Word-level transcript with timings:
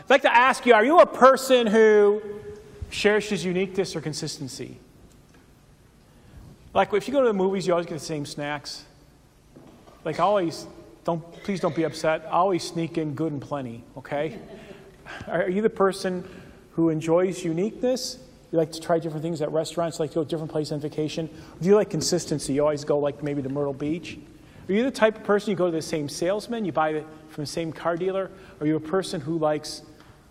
I'd 0.00 0.10
like 0.10 0.22
to 0.22 0.34
ask 0.34 0.66
you 0.66 0.74
are 0.74 0.84
you 0.84 0.98
a 1.00 1.06
person 1.06 1.66
who 1.66 2.22
cherishes 2.90 3.44
uniqueness 3.44 3.94
or 3.94 4.00
consistency? 4.00 4.78
Like 6.72 6.92
if 6.92 7.08
you 7.08 7.12
go 7.12 7.20
to 7.20 7.26
the 7.26 7.32
movies, 7.32 7.66
you 7.66 7.72
always 7.72 7.86
get 7.86 7.98
the 7.98 8.04
same 8.04 8.24
snacks. 8.24 8.84
Like 10.04 10.20
always, 10.20 10.66
don't 11.04 11.20
please 11.42 11.60
don't 11.60 11.74
be 11.74 11.84
upset. 11.84 12.24
Always 12.26 12.62
sneak 12.62 12.98
in 12.98 13.14
good 13.14 13.32
and 13.32 13.42
plenty, 13.42 13.84
okay? 13.96 14.38
Are 15.28 15.48
you 15.48 15.62
the 15.62 15.70
person 15.70 16.28
who 16.72 16.88
enjoys 16.88 17.44
uniqueness? 17.44 18.18
You 18.52 18.58
like 18.58 18.72
to 18.72 18.80
try 18.80 18.98
different 18.98 19.22
things 19.22 19.42
at 19.42 19.52
restaurants, 19.52 19.98
you 19.98 20.04
like 20.04 20.10
to 20.10 20.16
go 20.16 20.24
to 20.24 20.28
different 20.28 20.50
places 20.50 20.72
on 20.72 20.80
vacation? 20.80 21.28
do 21.60 21.68
you 21.68 21.74
like 21.74 21.90
consistency? 21.90 22.54
You 22.54 22.62
always 22.62 22.84
go 22.84 22.98
like 22.98 23.22
maybe 23.22 23.42
to 23.42 23.48
Myrtle 23.48 23.72
Beach? 23.72 24.18
Are 24.68 24.72
you 24.72 24.82
the 24.82 24.90
type 24.90 25.16
of 25.16 25.24
person 25.24 25.50
you 25.50 25.56
go 25.56 25.66
to 25.66 25.72
the 25.72 25.82
same 25.82 26.08
salesman, 26.08 26.64
you 26.64 26.72
buy 26.72 26.90
it 26.90 27.06
from 27.28 27.42
the 27.42 27.50
same 27.50 27.72
car 27.72 27.96
dealer? 27.96 28.30
Or 28.58 28.64
are 28.64 28.66
you 28.66 28.76
a 28.76 28.80
person 28.80 29.20
who 29.20 29.38
likes 29.38 29.82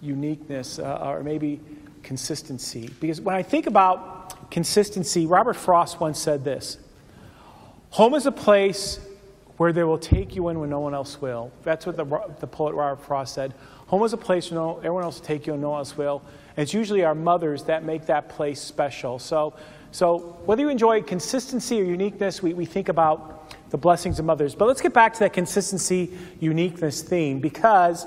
uniqueness 0.02 0.80
uh, 0.80 0.98
or 1.04 1.24
maybe 1.24 1.60
consistency? 2.04 2.90
Because 3.00 3.22
when 3.22 3.36
I 3.36 3.44
think 3.44 3.68
about 3.68 4.52
consistency, 4.52 5.26
Robert 5.26 5.56
Frost 5.56 6.00
once 6.00 6.20
said 6.20 6.44
this 6.44 6.78
Home 7.92 8.14
is 8.14 8.26
a 8.26 8.32
place 8.32 9.00
where 9.58 9.74
they 9.74 9.84
will 9.84 9.98
take 9.98 10.36
you 10.36 10.48
in 10.48 10.60
when 10.60 10.70
no 10.70 10.80
one 10.80 10.94
else 10.94 11.22
will. 11.22 11.52
That's 11.64 11.86
what 11.86 11.98
the, 11.98 12.06
the 12.40 12.48
poet 12.48 12.74
Robert 12.74 13.04
Frost 13.04 13.34
said. 13.34 13.54
Home 13.88 14.04
is 14.04 14.14
a 14.14 14.18
place 14.18 14.50
where 14.50 14.60
no, 14.60 14.78
everyone 14.78 15.04
else 15.04 15.20
will 15.20 15.26
take 15.26 15.48
you 15.48 15.54
and 15.54 15.62
no 15.62 15.72
one 15.72 15.80
else 15.80 15.98
will. 15.98 16.22
And 16.56 16.64
it's 16.64 16.74
usually 16.74 17.04
our 17.04 17.16
mothers 17.16 17.64
that 17.64 17.84
make 17.84 18.06
that 18.06 18.30
place 18.30 18.62
special. 18.62 19.20
So, 19.20 19.54
so 19.92 20.40
whether 20.46 20.62
you 20.62 20.70
enjoy 20.70 21.02
consistency 21.02 21.82
or 21.82 21.84
uniqueness, 21.84 22.42
we, 22.42 22.54
we 22.54 22.66
think 22.66 22.88
about 22.88 23.54
the 23.72 23.78
blessings 23.78 24.18
of 24.18 24.26
mothers. 24.26 24.56
But 24.56 24.68
let's 24.68 24.82
get 24.82 24.94
back 24.94 25.14
to 25.16 25.20
that 25.20 25.34
consistency, 25.34 26.18
uniqueness 26.40 27.02
theme 27.02 27.40
because 27.40 28.06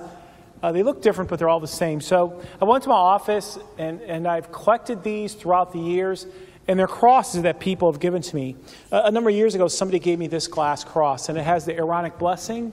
uh, 0.63 0.73
they 0.73 0.83
look 0.83 1.03
different, 1.03 1.29
but 1.29 1.39
they're 1.39 1.49
all 1.49 1.61
the 1.61 1.67
same. 1.67 2.01
So 2.01 2.41
I 2.61 2.65
went 2.65 2.83
to 2.85 2.89
my 2.89 2.95
office 2.95 3.59
and, 3.79 4.01
and 4.03 4.27
I've 4.27 4.53
collected 4.53 5.03
these 5.03 5.35
throughout 5.35 5.73
the 5.73 5.81
years 5.81 6.27
and 6.69 6.79
they're 6.79 6.87
crosses 6.87 7.43
that 7.43 7.59
people 7.59 7.91
have 7.91 8.01
given 8.01 8.23
to 8.23 8.37
me. 8.37 8.57
Uh, 8.91 9.03
a 9.05 9.11
number 9.11 9.29
of 9.31 9.35
years 9.37 9.55
ago, 9.55 9.67
somebody 9.67 9.99
gave 9.99 10.19
me 10.19 10.29
this 10.29 10.47
glass 10.47 10.85
cross, 10.85 11.29
and 11.29 11.37
it 11.37 11.43
has 11.43 11.65
the 11.65 11.75
Aaronic 11.75 12.19
blessing 12.19 12.73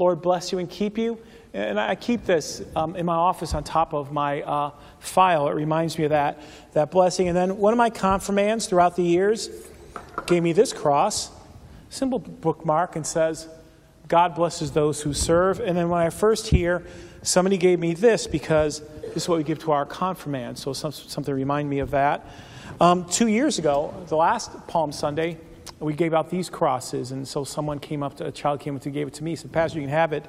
Lord 0.00 0.22
bless 0.22 0.50
you 0.50 0.58
and 0.58 0.68
keep 0.68 0.96
you. 0.96 1.18
And 1.52 1.78
I 1.78 1.94
keep 1.94 2.24
this 2.24 2.62
um, 2.76 2.96
in 2.96 3.04
my 3.04 3.14
office 3.14 3.54
on 3.54 3.64
top 3.64 3.92
of 3.92 4.12
my 4.12 4.40
uh, 4.42 4.70
file. 5.00 5.48
It 5.48 5.54
reminds 5.54 5.98
me 5.98 6.04
of 6.04 6.10
that, 6.10 6.40
that 6.72 6.90
blessing. 6.90 7.28
And 7.28 7.36
then 7.36 7.58
one 7.58 7.74
of 7.74 7.76
my 7.76 7.90
confirmands 7.90 8.66
throughout 8.66 8.96
the 8.96 9.02
years 9.02 9.50
gave 10.26 10.42
me 10.42 10.52
this 10.52 10.72
cross, 10.72 11.30
simple 11.90 12.18
bookmark, 12.18 12.96
and 12.96 13.06
says, 13.06 13.48
God 14.10 14.34
blesses 14.34 14.72
those 14.72 15.00
who 15.00 15.14
serve. 15.14 15.60
And 15.60 15.78
then 15.78 15.88
when 15.88 16.02
I 16.02 16.10
first 16.10 16.48
hear, 16.48 16.84
somebody 17.22 17.56
gave 17.56 17.78
me 17.78 17.94
this 17.94 18.26
because 18.26 18.80
this 19.14 19.22
is 19.22 19.28
what 19.28 19.38
we 19.38 19.44
give 19.44 19.60
to 19.60 19.70
our 19.70 19.86
confirmand. 19.86 20.58
So 20.58 20.72
some, 20.72 20.90
something 20.90 21.32
remind 21.32 21.70
me 21.70 21.78
of 21.78 21.92
that. 21.92 22.26
Um, 22.80 23.08
two 23.08 23.28
years 23.28 23.60
ago, 23.60 23.94
the 24.08 24.16
last 24.16 24.66
Palm 24.66 24.90
Sunday, 24.90 25.38
we 25.78 25.94
gave 25.94 26.12
out 26.12 26.28
these 26.28 26.50
crosses, 26.50 27.12
and 27.12 27.26
so 27.26 27.44
someone 27.44 27.78
came 27.78 28.02
up 28.02 28.16
to 28.16 28.26
a 28.26 28.32
child 28.32 28.58
came 28.58 28.74
up 28.74 28.82
to 28.82 28.90
gave 28.90 29.06
it 29.06 29.14
to 29.14 29.24
me. 29.24 29.36
Said, 29.36 29.52
"Pastor, 29.52 29.78
you 29.78 29.84
can 29.84 29.90
have 29.90 30.12
it." 30.12 30.24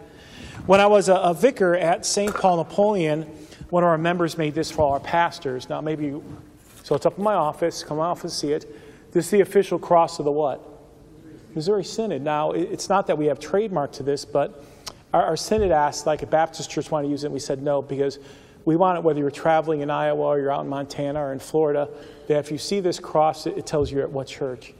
When 0.65 0.79
I 0.79 0.85
was 0.85 1.09
a, 1.09 1.15
a 1.15 1.33
vicar 1.33 1.75
at 1.75 2.05
St. 2.05 2.33
Paul 2.33 2.57
Napoleon, 2.57 3.23
one 3.69 3.83
of 3.83 3.89
our 3.89 3.97
members 3.97 4.37
made 4.37 4.53
this 4.53 4.69
for 4.69 4.93
our 4.93 4.99
pastors. 4.99 5.69
Now, 5.69 5.81
maybe 5.81 6.21
so 6.83 6.95
it's 6.95 7.05
up 7.05 7.17
in 7.17 7.23
my 7.23 7.33
office. 7.33 7.83
Come 7.83 7.99
off 7.99 8.23
and 8.23 8.31
see 8.31 8.51
it. 8.51 9.11
This 9.11 9.25
is 9.25 9.31
the 9.31 9.41
official 9.41 9.79
cross 9.79 10.19
of 10.19 10.25
the 10.25 10.31
what? 10.31 10.70
Missouri 11.55 11.83
Synod. 11.83 12.21
Now, 12.21 12.51
it's 12.51 12.89
not 12.89 13.07
that 13.07 13.17
we 13.17 13.25
have 13.27 13.39
trademark 13.39 13.91
to 13.93 14.03
this, 14.03 14.25
but 14.25 14.63
our, 15.13 15.23
our 15.23 15.37
synod 15.37 15.71
asked, 15.71 16.05
like 16.05 16.21
a 16.21 16.27
Baptist 16.27 16.69
church, 16.69 16.91
want 16.91 17.05
to 17.05 17.09
use 17.09 17.23
it, 17.23 17.27
and 17.27 17.33
we 17.33 17.39
said 17.39 17.61
no 17.61 17.81
because 17.81 18.19
we 18.65 18.75
want 18.75 18.97
it 18.97 19.03
whether 19.03 19.19
you're 19.19 19.31
traveling 19.31 19.81
in 19.81 19.89
Iowa 19.89 20.21
or 20.21 20.39
you're 20.39 20.51
out 20.51 20.61
in 20.61 20.69
Montana 20.69 21.19
or 21.19 21.33
in 21.33 21.39
Florida, 21.39 21.89
that 22.27 22.37
if 22.37 22.51
you 22.51 22.57
see 22.57 22.79
this 22.79 22.99
cross, 22.99 23.47
it, 23.47 23.65
tells 23.65 23.91
you 23.91 24.01
at 24.01 24.09
what 24.09 24.27
church. 24.27 24.73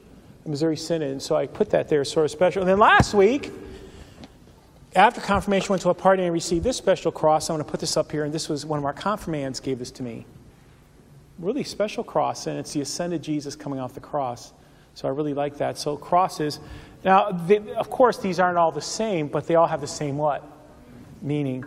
The 0.44 0.50
Missouri 0.50 0.78
Synod. 0.78 1.12
And 1.12 1.22
so 1.22 1.35
I 1.35 1.47
put 1.47 1.69
that 1.72 1.90
there, 1.90 2.03
sort 2.06 2.25
of 2.25 2.31
special. 2.31 2.62
And 2.62 2.69
then 2.69 2.79
last 2.79 3.13
week, 3.13 3.51
after 4.96 5.22
confirmation, 5.22 5.69
went 5.69 5.81
to 5.84 5.90
a 5.90 5.94
party 5.94 6.23
and 6.23 6.34
received 6.34 6.63
this 6.63 6.78
special 6.78 7.12
cross. 7.12 7.50
I'm 7.50 7.56
going 7.56 7.66
to 7.66 7.72
put 7.72 7.79
this 7.79 7.97
up 7.97 8.12
here, 8.12 8.23
and 8.23 8.34
this 8.34 8.50
was 8.50 8.66
one 8.66 8.78
of 8.78 8.85
our 8.85 8.94
confirmands 8.94 9.59
gave 9.59 9.79
this 9.79 9.91
to 9.91 10.03
me. 10.03 10.25
Really 11.40 11.63
special 11.63 12.03
cross, 12.03 12.47
and 12.47 12.59
it's 12.59 12.73
the 12.73 12.81
ascended 12.81 13.23
Jesus 13.23 13.56
coming 13.56 13.79
off 13.79 13.94
the 13.94 14.00
cross. 14.00 14.53
So 14.96 15.07
I 15.07 15.12
really 15.12 15.34
like 15.34 15.57
that. 15.57 15.78
So 15.78 15.97
crosses. 15.97 16.59
Now, 17.03 17.28
of 17.78 17.90
course, 17.90 18.18
these 18.18 18.40
aren't 18.40 18.57
all 18.57 18.72
the 18.72 18.81
same, 18.81 19.28
but 19.28 19.47
they 19.47 19.56
all 19.56 19.68
have 19.68 19.81
the 19.81 19.88
same 19.88 20.18
what? 20.18 20.46
Meaning. 21.22 21.66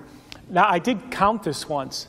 Now, 0.49 0.69
I 0.69 0.79
did 0.79 1.11
count 1.11 1.43
this 1.43 1.69
once. 1.69 2.09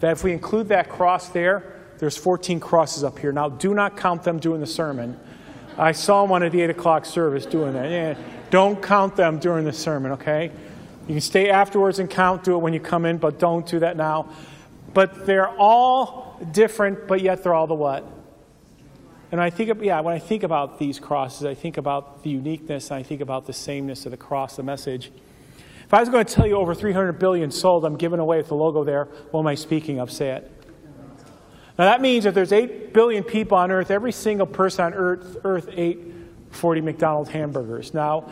That 0.00 0.12
if 0.12 0.24
we 0.24 0.32
include 0.32 0.68
that 0.68 0.88
cross 0.90 1.28
there, 1.28 1.80
there's 1.98 2.16
14 2.16 2.60
crosses 2.60 3.04
up 3.04 3.18
here. 3.18 3.32
Now, 3.32 3.48
do 3.48 3.72
not 3.72 3.96
count 3.96 4.24
them 4.24 4.38
during 4.38 4.60
the 4.60 4.66
sermon. 4.66 5.18
I 5.78 5.92
saw 5.92 6.24
one 6.24 6.42
at 6.42 6.52
the 6.52 6.60
8 6.60 6.70
o'clock 6.70 7.06
service 7.06 7.46
doing 7.46 7.72
that. 7.74 7.90
Yeah, 7.90 8.14
don't 8.50 8.82
count 8.82 9.16
them 9.16 9.38
during 9.38 9.64
the 9.64 9.72
sermon, 9.72 10.12
okay? 10.12 10.50
You 11.06 11.14
can 11.14 11.20
stay 11.20 11.50
afterwards 11.50 11.98
and 11.98 12.08
count, 12.08 12.44
do 12.44 12.54
it 12.54 12.58
when 12.58 12.72
you 12.72 12.80
come 12.80 13.06
in, 13.06 13.18
but 13.18 13.38
don't 13.38 13.66
do 13.66 13.78
that 13.80 13.96
now. 13.96 14.28
But 14.92 15.26
they're 15.26 15.48
all 15.48 16.38
different, 16.52 17.08
but 17.08 17.20
yet 17.20 17.42
they're 17.42 17.54
all 17.54 17.66
the 17.66 17.74
what? 17.74 18.06
And 19.34 19.42
I 19.42 19.50
think, 19.50 19.82
yeah, 19.82 19.98
when 19.98 20.14
I 20.14 20.20
think 20.20 20.44
about 20.44 20.78
these 20.78 21.00
crosses, 21.00 21.44
I 21.44 21.54
think 21.54 21.76
about 21.76 22.22
the 22.22 22.30
uniqueness, 22.30 22.92
and 22.92 23.00
I 23.00 23.02
think 23.02 23.20
about 23.20 23.46
the 23.46 23.52
sameness 23.52 24.06
of 24.06 24.12
the 24.12 24.16
cross, 24.16 24.54
the 24.54 24.62
message. 24.62 25.10
If 25.84 25.92
I 25.92 25.98
was 25.98 26.08
going 26.08 26.24
to 26.24 26.32
tell 26.32 26.46
you 26.46 26.54
over 26.54 26.72
300 26.72 27.18
billion 27.18 27.50
sold, 27.50 27.84
I'm 27.84 27.96
giving 27.96 28.20
away 28.20 28.36
with 28.36 28.46
the 28.46 28.54
logo 28.54 28.84
there. 28.84 29.06
What 29.32 29.40
am 29.40 29.48
I 29.48 29.56
speaking 29.56 29.98
of? 29.98 30.12
Say 30.12 30.28
it. 30.28 30.48
Now 31.76 31.86
that 31.86 32.00
means 32.00 32.26
if 32.26 32.34
there's 32.34 32.52
8 32.52 32.92
billion 32.94 33.24
people 33.24 33.58
on 33.58 33.72
earth, 33.72 33.90
every 33.90 34.12
single 34.12 34.46
person 34.46 34.84
on 34.84 34.94
earth, 34.94 35.38
earth 35.42 35.68
ate 35.72 35.98
40 36.52 36.82
McDonald's 36.82 37.30
hamburgers. 37.30 37.92
Now, 37.92 38.30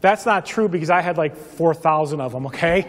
that's 0.00 0.26
not 0.26 0.46
true 0.46 0.68
because 0.68 0.90
I 0.90 1.00
had 1.00 1.16
like 1.16 1.36
4,000 1.36 2.20
of 2.20 2.32
them, 2.32 2.46
okay? 2.46 2.88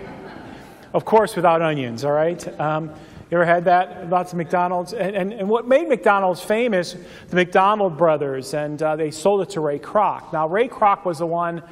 of 0.95 1.05
course, 1.05 1.35
without 1.35 1.61
onions, 1.61 2.03
all 2.05 2.11
right? 2.11 2.59
Um, 2.59 2.91
you 3.31 3.37
ever 3.37 3.45
had 3.45 3.63
that? 3.63 4.09
Lots 4.09 4.33
of 4.33 4.37
McDonald's. 4.37 4.91
And, 4.91 5.15
and, 5.15 5.31
and, 5.31 5.47
what 5.47 5.65
made 5.65 5.87
McDonald's 5.87 6.41
famous, 6.41 6.97
the 7.29 7.35
McDonald 7.37 7.97
brothers, 7.97 8.53
and 8.53 8.83
uh, 8.83 8.97
they 8.97 9.09
sold 9.09 9.41
it 9.41 9.49
to 9.51 9.61
Ray 9.61 9.79
Kroc. 9.79 10.33
Now, 10.33 10.49
Ray 10.49 10.67
Kroc 10.67 11.05
was 11.05 11.19
the 11.19 11.25
one 11.25 11.63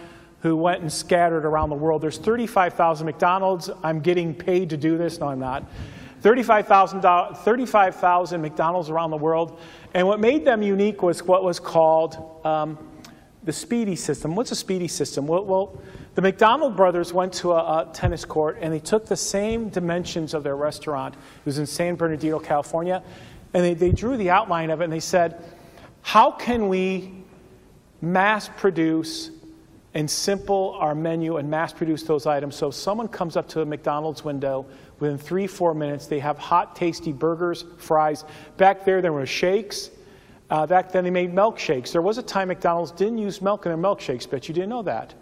who 0.41 0.55
went 0.55 0.79
and 0.81 0.91
scattered 0.91 1.43
around 1.43 1.69
the 1.69 1.75
world. 1.75 2.01
There's 2.01 2.17
35,000 2.17 3.05
McDonald's. 3.05 3.69
I'm 3.83 3.99
getting 3.99 4.33
paid 4.33 4.69
to 4.69 4.77
do 4.77 4.97
this. 4.97 5.19
No, 5.19 5.27
I'm 5.27 5.39
not. 5.39 5.69
35,000 6.21 7.01
35, 7.35 8.39
McDonald's 8.39 8.89
around 8.89 9.11
the 9.11 9.17
world. 9.17 9.59
And 9.93 10.07
what 10.07 10.21
made 10.21 10.45
them 10.45 10.61
unique 10.61 11.01
was 11.01 11.23
what 11.23 11.43
was 11.43 11.59
called 11.59 12.45
um, 12.45 12.77
the 13.43 13.51
Speedee 13.51 13.97
system. 13.97 14.33
What's 14.33 14.53
a 14.53 14.55
Speedee 14.55 14.89
system? 14.89 15.27
Well, 15.27 15.43
well 15.43 15.81
the 16.15 16.21
McDonald 16.21 16.75
brothers 16.75 17.13
went 17.13 17.33
to 17.33 17.51
a, 17.53 17.55
a, 17.55 17.89
tennis 17.93 18.25
court 18.25 18.57
and 18.61 18.73
they 18.73 18.79
took 18.79 19.05
the 19.05 19.15
same 19.15 19.69
dimensions 19.69 20.33
of 20.33 20.43
their 20.43 20.55
restaurant. 20.55 21.15
It 21.15 21.45
was 21.45 21.59
in 21.59 21.65
San 21.65 21.95
Bernardino, 21.95 22.39
California. 22.39 23.03
And 23.53 23.63
they, 23.63 23.73
they 23.73 23.91
drew 23.91 24.17
the 24.17 24.29
outline 24.29 24.69
of 24.69 24.81
it 24.81 24.85
and 24.85 24.93
they 24.93 24.99
said, 24.99 25.43
how 26.01 26.31
can 26.31 26.67
we 26.67 27.13
mass 28.01 28.49
produce 28.57 29.31
and 29.93 30.09
simple 30.09 30.75
our 30.79 30.93
menu 30.93 31.37
and 31.37 31.49
mass 31.49 31.73
produce 31.73 32.03
those 32.03 32.25
items. 32.25 32.55
So 32.55 32.67
if 32.67 32.75
someone 32.75 33.07
comes 33.07 33.35
up 33.35 33.47
to 33.49 33.61
a 33.61 33.65
McDonald's 33.65 34.23
window, 34.23 34.65
within 34.99 35.17
three, 35.17 35.47
four 35.47 35.73
minutes, 35.73 36.07
they 36.07 36.19
have 36.19 36.37
hot, 36.37 36.75
tasty 36.75 37.11
burgers, 37.11 37.65
fries. 37.77 38.25
Back 38.57 38.85
there, 38.85 39.01
there 39.01 39.13
were 39.13 39.25
shakes. 39.25 39.89
Uh, 40.49 40.67
back 40.67 40.91
then, 40.91 41.03
they 41.03 41.09
made 41.09 41.33
milkshakes. 41.33 41.91
There 41.91 42.01
was 42.01 42.17
a 42.17 42.23
time 42.23 42.49
McDonald's 42.49 42.91
didn't 42.91 43.17
use 43.17 43.41
milk 43.41 43.65
in 43.65 43.71
their 43.71 43.77
milkshakes, 43.77 44.29
but 44.29 44.47
you 44.47 44.53
didn't 44.53 44.69
know 44.69 44.83
that. 44.83 45.13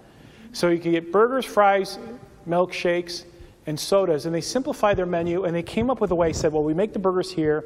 So 0.54 0.70
you 0.70 0.80
could 0.80 0.92
get 0.92 1.12
burgers, 1.12 1.46
fries, 1.46 2.00
milkshakes, 2.48 3.26
and 3.66 3.80
sodas. 3.80 4.26
And 4.26 4.34
they 4.34 4.42
simplified 4.42 4.98
their 4.98 5.06
menu, 5.06 5.44
and 5.44 5.56
they 5.56 5.64
came 5.64 5.90
up 5.90 6.02
with 6.02 6.12
a 6.12 6.16
way, 6.16 6.34
said, 6.34 6.54
well, 6.54 6.64
we 6.64 6.74
make 6.74 6.94
the 6.94 7.00
burgers 7.00 7.32
here. 7.32 7.66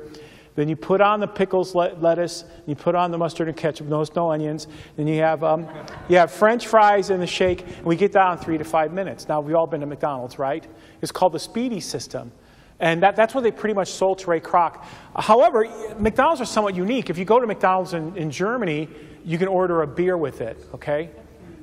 Then 0.56 0.68
you 0.68 0.75
put 0.75 1.00
on 1.00 1.22
the 1.22 1.28
pickles, 1.28 1.74
lettuce, 1.75 2.44
you 2.68 2.75
put 2.75 2.94
on 2.94 3.12
the 3.12 3.18
mustard 3.18 3.48
and 3.48 3.56
ketchup, 3.56 3.88
no, 3.88 4.04
no 4.16 4.31
onions. 4.31 4.68
Then 4.98 5.07
you 5.07 5.22
have, 5.22 5.45
um, 5.45 5.66
you 6.10 6.18
have 6.18 6.30
French 6.30 6.68
fries 6.68 7.10
in 7.10 7.22
the 7.22 7.28
shake, 7.28 7.66
and 7.66 7.86
we 7.86 7.95
get 7.95 8.12
that 8.13 8.33
in 8.33 8.38
three 8.38 8.57
to 8.57 8.66
five 8.66 8.92
minutes. 8.92 9.30
Now, 9.30 9.39
we've 9.39 9.56
all 9.56 9.68
been 9.68 9.80
to 9.80 9.86
McDonald's, 9.86 10.38
right? 10.38 10.68
It's 11.01 11.12
called 11.12 11.31
the 11.31 11.39
Speedee 11.39 11.81
system. 11.81 12.34
And 12.81 13.01
that, 13.04 13.16
that's 13.16 13.34
what 13.34 13.44
they 13.44 13.51
pretty 13.51 13.75
much 13.75 13.89
sold 13.89 14.18
to 14.19 14.30
Ray 14.31 14.42
Kroc. 14.42 14.84
However, 15.16 15.69
McDonald's 16.00 16.42
are 16.42 16.45
somewhat 16.45 16.75
unique. 16.75 17.10
If 17.10 17.18
you 17.18 17.25
go 17.25 17.39
to 17.39 17.48
McDonald's 17.48 17.94
in, 17.94 18.18
in 18.18 18.30
Germany, 18.30 18.89
you 19.24 19.38
can 19.38 19.48
order 19.48 19.84
a 19.84 19.88
beer 19.88 20.18
with 20.18 20.42
it, 20.42 20.57
okay? 20.74 21.12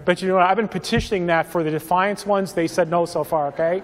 But 0.04 0.22
you 0.22 0.28
know 0.28 0.34
what? 0.34 0.44
I've 0.44 0.56
been 0.56 0.68
petitioning 0.68 1.26
that 1.26 1.46
for 1.46 1.62
the 1.62 1.70
Defiance 1.70 2.24
ones. 2.24 2.52
They 2.52 2.66
said 2.66 2.88
no 2.88 3.04
so 3.06 3.24
far, 3.24 3.48
okay? 3.48 3.82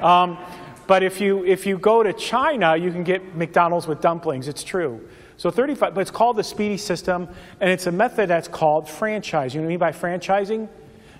Um, 0.00 0.38
but 0.86 1.02
if 1.02 1.20
you, 1.20 1.44
if 1.44 1.66
you 1.66 1.78
go 1.78 2.02
to 2.02 2.12
China, 2.12 2.76
you 2.76 2.92
can 2.92 3.02
get 3.02 3.34
McDonald's 3.34 3.86
with 3.86 4.00
dumplings. 4.00 4.48
It's 4.48 4.62
true. 4.62 5.06
So 5.36 5.50
35, 5.50 5.94
but 5.94 6.00
it's 6.00 6.10
called 6.10 6.36
the 6.36 6.42
Speedee 6.42 6.78
system, 6.78 7.28
and 7.60 7.70
it's 7.70 7.86
a 7.86 7.92
method 7.92 8.28
that's 8.28 8.48
called 8.48 8.88
franchise. 8.88 9.54
You 9.54 9.60
know 9.60 9.66
what 9.66 9.68
I 9.68 9.70
mean 9.70 9.78
by 9.78 9.92
franchising? 9.92 10.68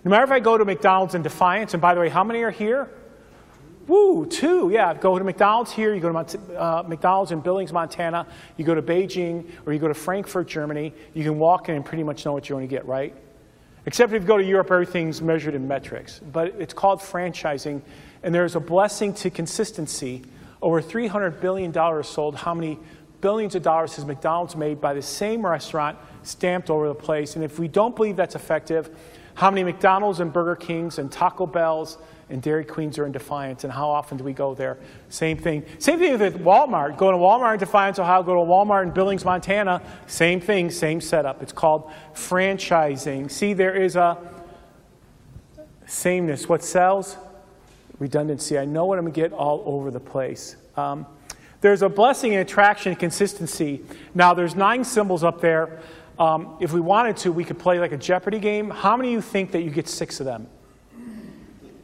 No 0.04 0.10
matter 0.10 0.24
if 0.24 0.30
I 0.30 0.40
go 0.40 0.56
to 0.56 0.64
McDonald's 0.64 1.14
in 1.14 1.22
Defiance, 1.22 1.74
and 1.74 1.80
by 1.80 1.94
the 1.94 2.00
way, 2.00 2.08
how 2.08 2.24
many 2.24 2.42
are 2.42 2.50
here? 2.50 2.88
Woo, 3.88 4.26
two, 4.26 4.70
yeah. 4.72 4.94
Go 4.94 5.18
to 5.18 5.24
McDonald's 5.24 5.72
here, 5.72 5.94
you 5.94 6.00
go 6.00 6.22
to 6.22 6.60
uh, 6.60 6.84
McDonald's 6.86 7.30
in 7.30 7.40
Billings, 7.40 7.72
Montana, 7.72 8.26
you 8.56 8.64
go 8.64 8.74
to 8.74 8.82
Beijing, 8.82 9.50
or 9.66 9.72
you 9.72 9.78
go 9.78 9.88
to 9.88 9.94
Frankfurt, 9.94 10.48
Germany. 10.48 10.94
You 11.12 11.22
can 11.22 11.38
walk 11.38 11.68
in 11.68 11.76
and 11.76 11.84
pretty 11.84 12.02
much 12.02 12.24
know 12.24 12.32
what 12.32 12.48
you're 12.48 12.58
going 12.58 12.68
to 12.68 12.74
get, 12.74 12.86
right? 12.86 13.14
Except 13.86 14.12
if 14.12 14.22
you 14.22 14.26
go 14.26 14.36
to 14.36 14.44
Europe, 14.44 14.70
everything's 14.70 15.22
measured 15.22 15.54
in 15.54 15.68
metrics. 15.68 16.18
But 16.18 16.56
it's 16.58 16.74
called 16.74 17.00
franchising, 17.00 17.80
and 18.22 18.34
there's 18.34 18.56
a 18.56 18.60
blessing 18.60 19.14
to 19.14 19.30
consistency. 19.30 20.24
Over 20.60 20.82
$300 20.82 21.40
billion 21.40 21.72
sold. 22.02 22.34
How 22.34 22.52
many 22.52 22.78
billions 23.20 23.54
of 23.54 23.62
dollars 23.62 23.94
has 23.96 24.04
McDonald's 24.04 24.56
made 24.56 24.80
by 24.80 24.92
the 24.92 25.02
same 25.02 25.46
restaurant 25.46 25.98
stamped 26.24 26.68
over 26.68 26.88
the 26.88 26.94
place? 26.94 27.36
And 27.36 27.44
if 27.44 27.60
we 27.60 27.68
don't 27.68 27.94
believe 27.94 28.16
that's 28.16 28.34
effective, 28.34 28.90
how 29.34 29.50
many 29.50 29.62
McDonald's 29.62 30.18
and 30.18 30.32
Burger 30.32 30.56
Kings 30.56 30.98
and 30.98 31.12
Taco 31.12 31.46
Bells 31.46 31.98
and 32.28 32.42
Dairy 32.42 32.64
Queens 32.64 32.98
are 32.98 33.06
in 33.06 33.12
Defiance, 33.12 33.62
and 33.62 33.72
how 33.72 33.88
often 33.88 34.18
do 34.18 34.24
we 34.24 34.32
go 34.32 34.54
there? 34.54 34.78
Same 35.08 35.36
thing. 35.36 35.64
Same 35.78 35.98
thing 35.98 36.18
with 36.18 36.38
Walmart. 36.40 36.96
Go 36.96 37.12
to 37.12 37.16
Walmart 37.16 37.54
in 37.54 37.60
Defiance, 37.60 37.98
Ohio, 37.98 38.22
go 38.22 38.34
to 38.34 38.40
Walmart 38.40 38.82
in 38.82 38.90
Billings, 38.90 39.24
Montana. 39.24 39.80
Same 40.06 40.40
thing, 40.40 40.70
same 40.70 41.00
setup. 41.00 41.40
It's 41.42 41.52
called 41.52 41.90
franchising. 42.14 43.30
See, 43.30 43.52
there 43.52 43.74
is 43.74 43.94
a 43.94 44.18
sameness. 45.86 46.48
What 46.48 46.64
sells? 46.64 47.16
Redundancy. 48.00 48.58
I 48.58 48.64
know 48.64 48.84
what 48.86 48.98
I'm 48.98 49.04
going 49.04 49.14
to 49.14 49.20
get 49.20 49.32
all 49.32 49.62
over 49.64 49.90
the 49.90 50.00
place. 50.00 50.56
Um, 50.76 51.06
there's 51.60 51.82
a 51.82 51.88
blessing 51.88 52.32
in 52.32 52.40
attraction 52.40 52.90
and 52.90 52.98
consistency. 52.98 53.82
Now, 54.14 54.34
there's 54.34 54.54
nine 54.54 54.84
symbols 54.84 55.24
up 55.24 55.40
there. 55.40 55.80
Um, 56.18 56.56
if 56.60 56.72
we 56.72 56.80
wanted 56.80 57.16
to, 57.18 57.32
we 57.32 57.44
could 57.44 57.58
play 57.58 57.78
like 57.78 57.92
a 57.92 57.96
Jeopardy 57.96 58.38
game. 58.38 58.68
How 58.68 58.96
many 58.96 59.10
of 59.10 59.12
you 59.12 59.20
think 59.20 59.52
that 59.52 59.62
you 59.62 59.70
get 59.70 59.88
six 59.88 60.18
of 60.20 60.26
them? 60.26 60.48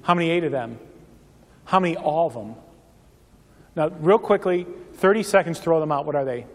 How 0.02 0.14
many 0.14 0.30
ate 0.30 0.44
of 0.44 0.52
them? 0.52 0.78
How 1.64 1.80
many 1.80 1.96
all 1.96 2.26
of 2.26 2.34
them? 2.34 2.54
Now, 3.74 3.88
real 4.00 4.18
quickly, 4.18 4.66
30 4.94 5.22
seconds, 5.22 5.58
throw 5.58 5.80
them 5.80 5.90
out. 5.90 6.04
What 6.04 6.14
are 6.14 6.24
they? 6.24 6.46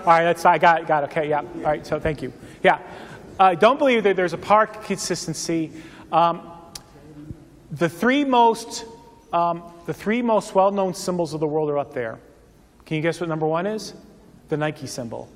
All 0.00 0.10
right, 0.10 0.24
that's 0.24 0.44
I 0.44 0.58
got 0.58 0.82
it, 0.82 0.86
got 0.86 1.02
it. 1.04 1.10
Okay, 1.10 1.30
yeah. 1.30 1.38
All 1.38 1.62
right, 1.62 1.86
so 1.86 1.98
thank 1.98 2.20
you. 2.20 2.30
Yeah, 2.62 2.78
I 3.40 3.54
don't 3.54 3.78
believe 3.78 4.02
that 4.02 4.16
there's 4.16 4.34
a 4.34 4.38
park 4.38 4.84
consistency. 4.84 5.72
Um, 6.12 6.50
the 7.70 7.88
three 7.88 8.22
most 8.22 8.84
um, 9.32 9.64
the 9.86 9.92
three 9.92 10.22
most 10.22 10.54
well-known 10.54 10.94
symbols 10.94 11.34
of 11.34 11.40
the 11.40 11.46
world 11.46 11.68
are 11.68 11.78
up 11.78 11.92
there. 11.92 12.20
Can 12.86 12.96
you 12.96 13.02
guess 13.02 13.20
what 13.20 13.28
number 13.28 13.46
one 13.46 13.66
is? 13.66 13.94
The 14.48 14.56
Nike 14.56 14.86
symbol. 14.86 15.28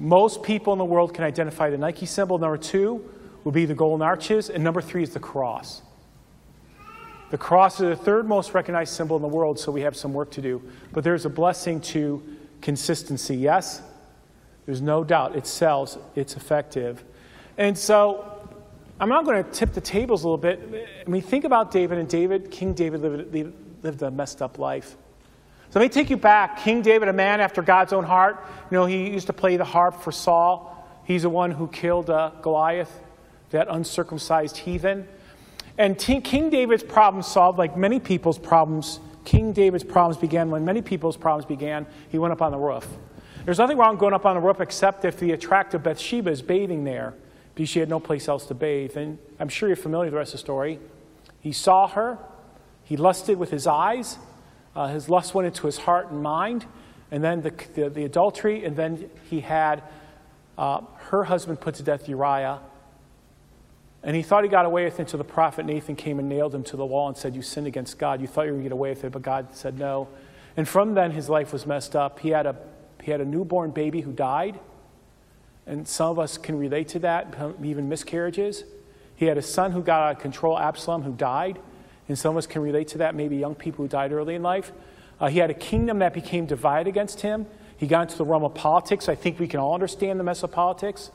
Most 0.00 0.42
people 0.42 0.72
in 0.72 0.78
the 0.78 0.84
world 0.84 1.12
can 1.12 1.24
identify 1.24 1.68
the 1.68 1.76
Nike 1.76 2.06
symbol. 2.06 2.38
Number 2.38 2.56
two 2.56 3.04
would 3.44 3.52
be 3.52 3.66
the 3.66 3.74
golden 3.74 4.00
arches, 4.00 4.48
and 4.48 4.64
number 4.64 4.80
three 4.80 5.02
is 5.02 5.10
the 5.10 5.20
cross. 5.20 5.82
The 7.30 7.36
cross 7.36 7.74
is 7.74 7.98
the 7.98 8.02
third 8.02 8.26
most 8.26 8.54
recognized 8.54 8.94
symbol 8.94 9.16
in 9.16 9.22
the 9.22 9.28
world, 9.28 9.58
so 9.58 9.70
we 9.70 9.82
have 9.82 9.94
some 9.94 10.14
work 10.14 10.30
to 10.32 10.40
do. 10.40 10.62
But 10.92 11.04
there's 11.04 11.26
a 11.26 11.28
blessing 11.28 11.82
to 11.82 12.22
consistency, 12.62 13.36
yes? 13.36 13.82
There's 14.64 14.80
no 14.80 15.04
doubt. 15.04 15.36
It 15.36 15.46
sells, 15.46 15.98
it's 16.14 16.34
effective. 16.34 17.04
And 17.58 17.76
so 17.76 18.48
I'm 18.98 19.10
not 19.10 19.26
going 19.26 19.44
to 19.44 19.50
tip 19.50 19.74
the 19.74 19.82
tables 19.82 20.24
a 20.24 20.28
little 20.28 20.38
bit. 20.38 20.88
I 21.06 21.10
mean, 21.10 21.20
think 21.20 21.44
about 21.44 21.70
David, 21.70 21.98
and 21.98 22.08
David, 22.08 22.50
King 22.50 22.72
David, 22.72 23.02
lived, 23.02 23.84
lived 23.84 24.02
a 24.02 24.10
messed 24.10 24.40
up 24.40 24.58
life. 24.58 24.96
So 25.70 25.78
let 25.78 25.84
me 25.84 25.88
take 25.88 26.10
you 26.10 26.16
back. 26.16 26.58
King 26.58 26.82
David, 26.82 27.08
a 27.08 27.12
man 27.12 27.40
after 27.40 27.62
God's 27.62 27.92
own 27.92 28.02
heart. 28.02 28.44
You 28.70 28.76
know, 28.76 28.86
he 28.86 29.08
used 29.08 29.28
to 29.28 29.32
play 29.32 29.56
the 29.56 29.64
harp 29.64 30.02
for 30.02 30.10
Saul. 30.10 30.76
He's 31.04 31.22
the 31.22 31.30
one 31.30 31.52
who 31.52 31.68
killed 31.68 32.10
uh, 32.10 32.32
Goliath, 32.42 32.92
that 33.50 33.68
uncircumcised 33.70 34.56
heathen. 34.56 35.06
And 35.78 35.96
T- 35.96 36.20
King 36.20 36.50
David's 36.50 36.82
problem 36.82 37.22
solved, 37.22 37.56
like 37.56 37.76
many 37.76 38.00
people's 38.00 38.38
problems. 38.38 38.98
King 39.24 39.52
David's 39.52 39.84
problems 39.84 40.16
began 40.16 40.50
when 40.50 40.64
many 40.64 40.82
people's 40.82 41.16
problems 41.16 41.46
began. 41.46 41.86
He 42.08 42.18
went 42.18 42.32
up 42.32 42.42
on 42.42 42.50
the 42.50 42.58
roof. 42.58 42.86
There's 43.44 43.58
nothing 43.58 43.78
wrong 43.78 43.96
going 43.96 44.12
up 44.12 44.26
on 44.26 44.34
the 44.34 44.42
roof 44.42 44.60
except 44.60 45.04
if 45.04 45.18
the 45.20 45.32
attractive 45.32 45.82
Bathsheba 45.84 46.30
is 46.30 46.42
bathing 46.42 46.82
there 46.82 47.14
because 47.54 47.68
she 47.68 47.78
had 47.78 47.88
no 47.88 48.00
place 48.00 48.28
else 48.28 48.44
to 48.46 48.54
bathe. 48.54 48.96
And 48.96 49.18
I'm 49.38 49.48
sure 49.48 49.68
you're 49.68 49.76
familiar 49.76 50.06
with 50.06 50.12
the 50.12 50.18
rest 50.18 50.34
of 50.34 50.40
the 50.40 50.44
story. 50.44 50.80
He 51.40 51.52
saw 51.52 51.86
her, 51.88 52.18
he 52.84 52.96
lusted 52.96 53.38
with 53.38 53.50
his 53.50 53.66
eyes, 53.66 54.18
uh, 54.74 54.88
his 54.88 55.08
lust 55.08 55.34
went 55.34 55.46
into 55.46 55.66
his 55.66 55.78
heart 55.78 56.10
and 56.10 56.22
mind, 56.22 56.66
and 57.10 57.24
then 57.24 57.42
the, 57.42 57.52
the, 57.74 57.90
the 57.90 58.04
adultery, 58.04 58.64
and 58.64 58.76
then 58.76 59.10
he 59.28 59.40
had 59.40 59.82
uh, 60.56 60.82
her 61.08 61.24
husband 61.24 61.60
put 61.60 61.74
to 61.76 61.82
death 61.82 62.08
Uriah. 62.08 62.60
And 64.02 64.16
he 64.16 64.22
thought 64.22 64.44
he 64.44 64.48
got 64.48 64.64
away 64.64 64.84
with 64.84 64.94
it 64.94 65.00
until 65.00 65.18
the 65.18 65.24
prophet 65.24 65.66
Nathan 65.66 65.96
came 65.96 66.18
and 66.18 66.28
nailed 66.28 66.54
him 66.54 66.62
to 66.64 66.76
the 66.76 66.86
wall 66.86 67.08
and 67.08 67.16
said, 67.16 67.34
You 67.34 67.42
sinned 67.42 67.66
against 67.66 67.98
God. 67.98 68.20
You 68.20 68.26
thought 68.26 68.46
you 68.46 68.52
were 68.52 68.58
going 68.58 68.64
to 68.64 68.68
get 68.70 68.72
away 68.72 68.90
with 68.90 69.04
it, 69.04 69.12
but 69.12 69.22
God 69.22 69.48
said 69.54 69.78
no. 69.78 70.08
And 70.56 70.66
from 70.66 70.94
then, 70.94 71.10
his 71.10 71.28
life 71.28 71.52
was 71.52 71.66
messed 71.66 71.94
up. 71.94 72.20
He 72.20 72.30
had 72.30 72.46
a, 72.46 72.56
he 73.02 73.10
had 73.10 73.20
a 73.20 73.24
newborn 73.24 73.72
baby 73.72 74.00
who 74.00 74.12
died. 74.12 74.58
And 75.66 75.86
some 75.86 76.10
of 76.10 76.18
us 76.18 76.38
can 76.38 76.58
relate 76.58 76.88
to 76.88 76.98
that, 77.00 77.36
even 77.62 77.88
miscarriages. 77.88 78.64
He 79.16 79.26
had 79.26 79.36
a 79.36 79.42
son 79.42 79.72
who 79.72 79.82
got 79.82 80.00
out 80.02 80.16
of 80.16 80.22
control, 80.22 80.58
Absalom, 80.58 81.02
who 81.02 81.12
died 81.12 81.60
and 82.10 82.18
some 82.18 82.32
of 82.32 82.38
us 82.38 82.46
can 82.48 82.60
relate 82.60 82.88
to 82.88 82.98
that, 82.98 83.14
maybe 83.14 83.36
young 83.36 83.54
people 83.54 83.84
who 83.84 83.88
died 83.88 84.10
early 84.10 84.34
in 84.34 84.42
life. 84.42 84.72
Uh, 85.20 85.28
he 85.28 85.38
had 85.38 85.48
a 85.48 85.54
kingdom 85.54 86.00
that 86.00 86.12
became 86.12 86.44
divided 86.44 86.88
against 86.88 87.20
him. 87.20 87.46
He 87.76 87.86
got 87.86 88.02
into 88.02 88.18
the 88.18 88.24
realm 88.24 88.42
of 88.42 88.52
politics. 88.52 89.08
I 89.08 89.14
think 89.14 89.38
we 89.38 89.46
can 89.46 89.60
all 89.60 89.74
understand 89.74 90.18
the 90.18 90.24
mess 90.24 90.42
of 90.42 90.50
politics. 90.50 91.12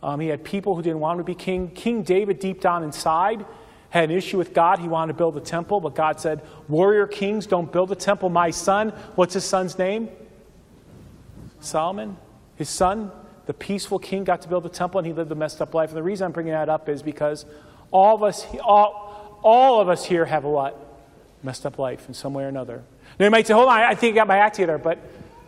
Um, 0.00 0.20
he 0.20 0.28
had 0.28 0.44
people 0.44 0.76
who 0.76 0.82
didn't 0.82 1.00
want 1.00 1.18
him 1.18 1.24
to 1.24 1.26
be 1.26 1.34
king. 1.34 1.70
King 1.70 2.04
David, 2.04 2.38
deep 2.38 2.60
down 2.60 2.84
inside, 2.84 3.44
had 3.90 4.10
an 4.10 4.16
issue 4.16 4.38
with 4.38 4.54
God. 4.54 4.78
He 4.78 4.86
wanted 4.86 5.14
to 5.14 5.18
build 5.18 5.36
a 5.36 5.40
temple, 5.40 5.80
but 5.80 5.96
God 5.96 6.20
said, 6.20 6.40
Warrior 6.68 7.08
kings 7.08 7.46
don't 7.46 7.72
build 7.72 7.90
a 7.90 7.96
temple. 7.96 8.28
My 8.28 8.50
son, 8.50 8.90
what's 9.16 9.34
his 9.34 9.44
son's 9.44 9.76
name? 9.76 10.08
Solomon. 11.58 12.16
His 12.54 12.68
son, 12.68 13.10
the 13.46 13.54
peaceful 13.54 13.98
king, 13.98 14.22
got 14.22 14.42
to 14.42 14.48
build 14.48 14.64
a 14.66 14.68
temple 14.68 14.98
and 14.98 15.06
he 15.06 15.12
lived 15.12 15.32
a 15.32 15.34
messed 15.34 15.60
up 15.60 15.74
life. 15.74 15.88
And 15.88 15.96
the 15.96 16.02
reason 16.04 16.26
I'm 16.26 16.32
bringing 16.32 16.52
that 16.52 16.68
up 16.68 16.88
is 16.88 17.02
because 17.02 17.44
all 17.90 18.14
of 18.14 18.22
us, 18.22 18.46
all, 18.62 19.11
all 19.42 19.80
of 19.80 19.88
us 19.88 20.04
here 20.04 20.24
have 20.24 20.44
a 20.44 20.50
what? 20.50 20.78
Messed 21.42 21.66
up 21.66 21.78
life 21.78 22.08
in 22.08 22.14
some 22.14 22.34
way 22.34 22.44
or 22.44 22.48
another. 22.48 22.82
Now 23.18 23.26
you 23.26 23.30
might 23.30 23.46
say, 23.46 23.54
hold 23.54 23.68
on, 23.68 23.80
I 23.80 23.94
think 23.94 24.14
I 24.14 24.16
got 24.16 24.28
my 24.28 24.38
act 24.38 24.56
together, 24.56 24.78
but 24.78 24.98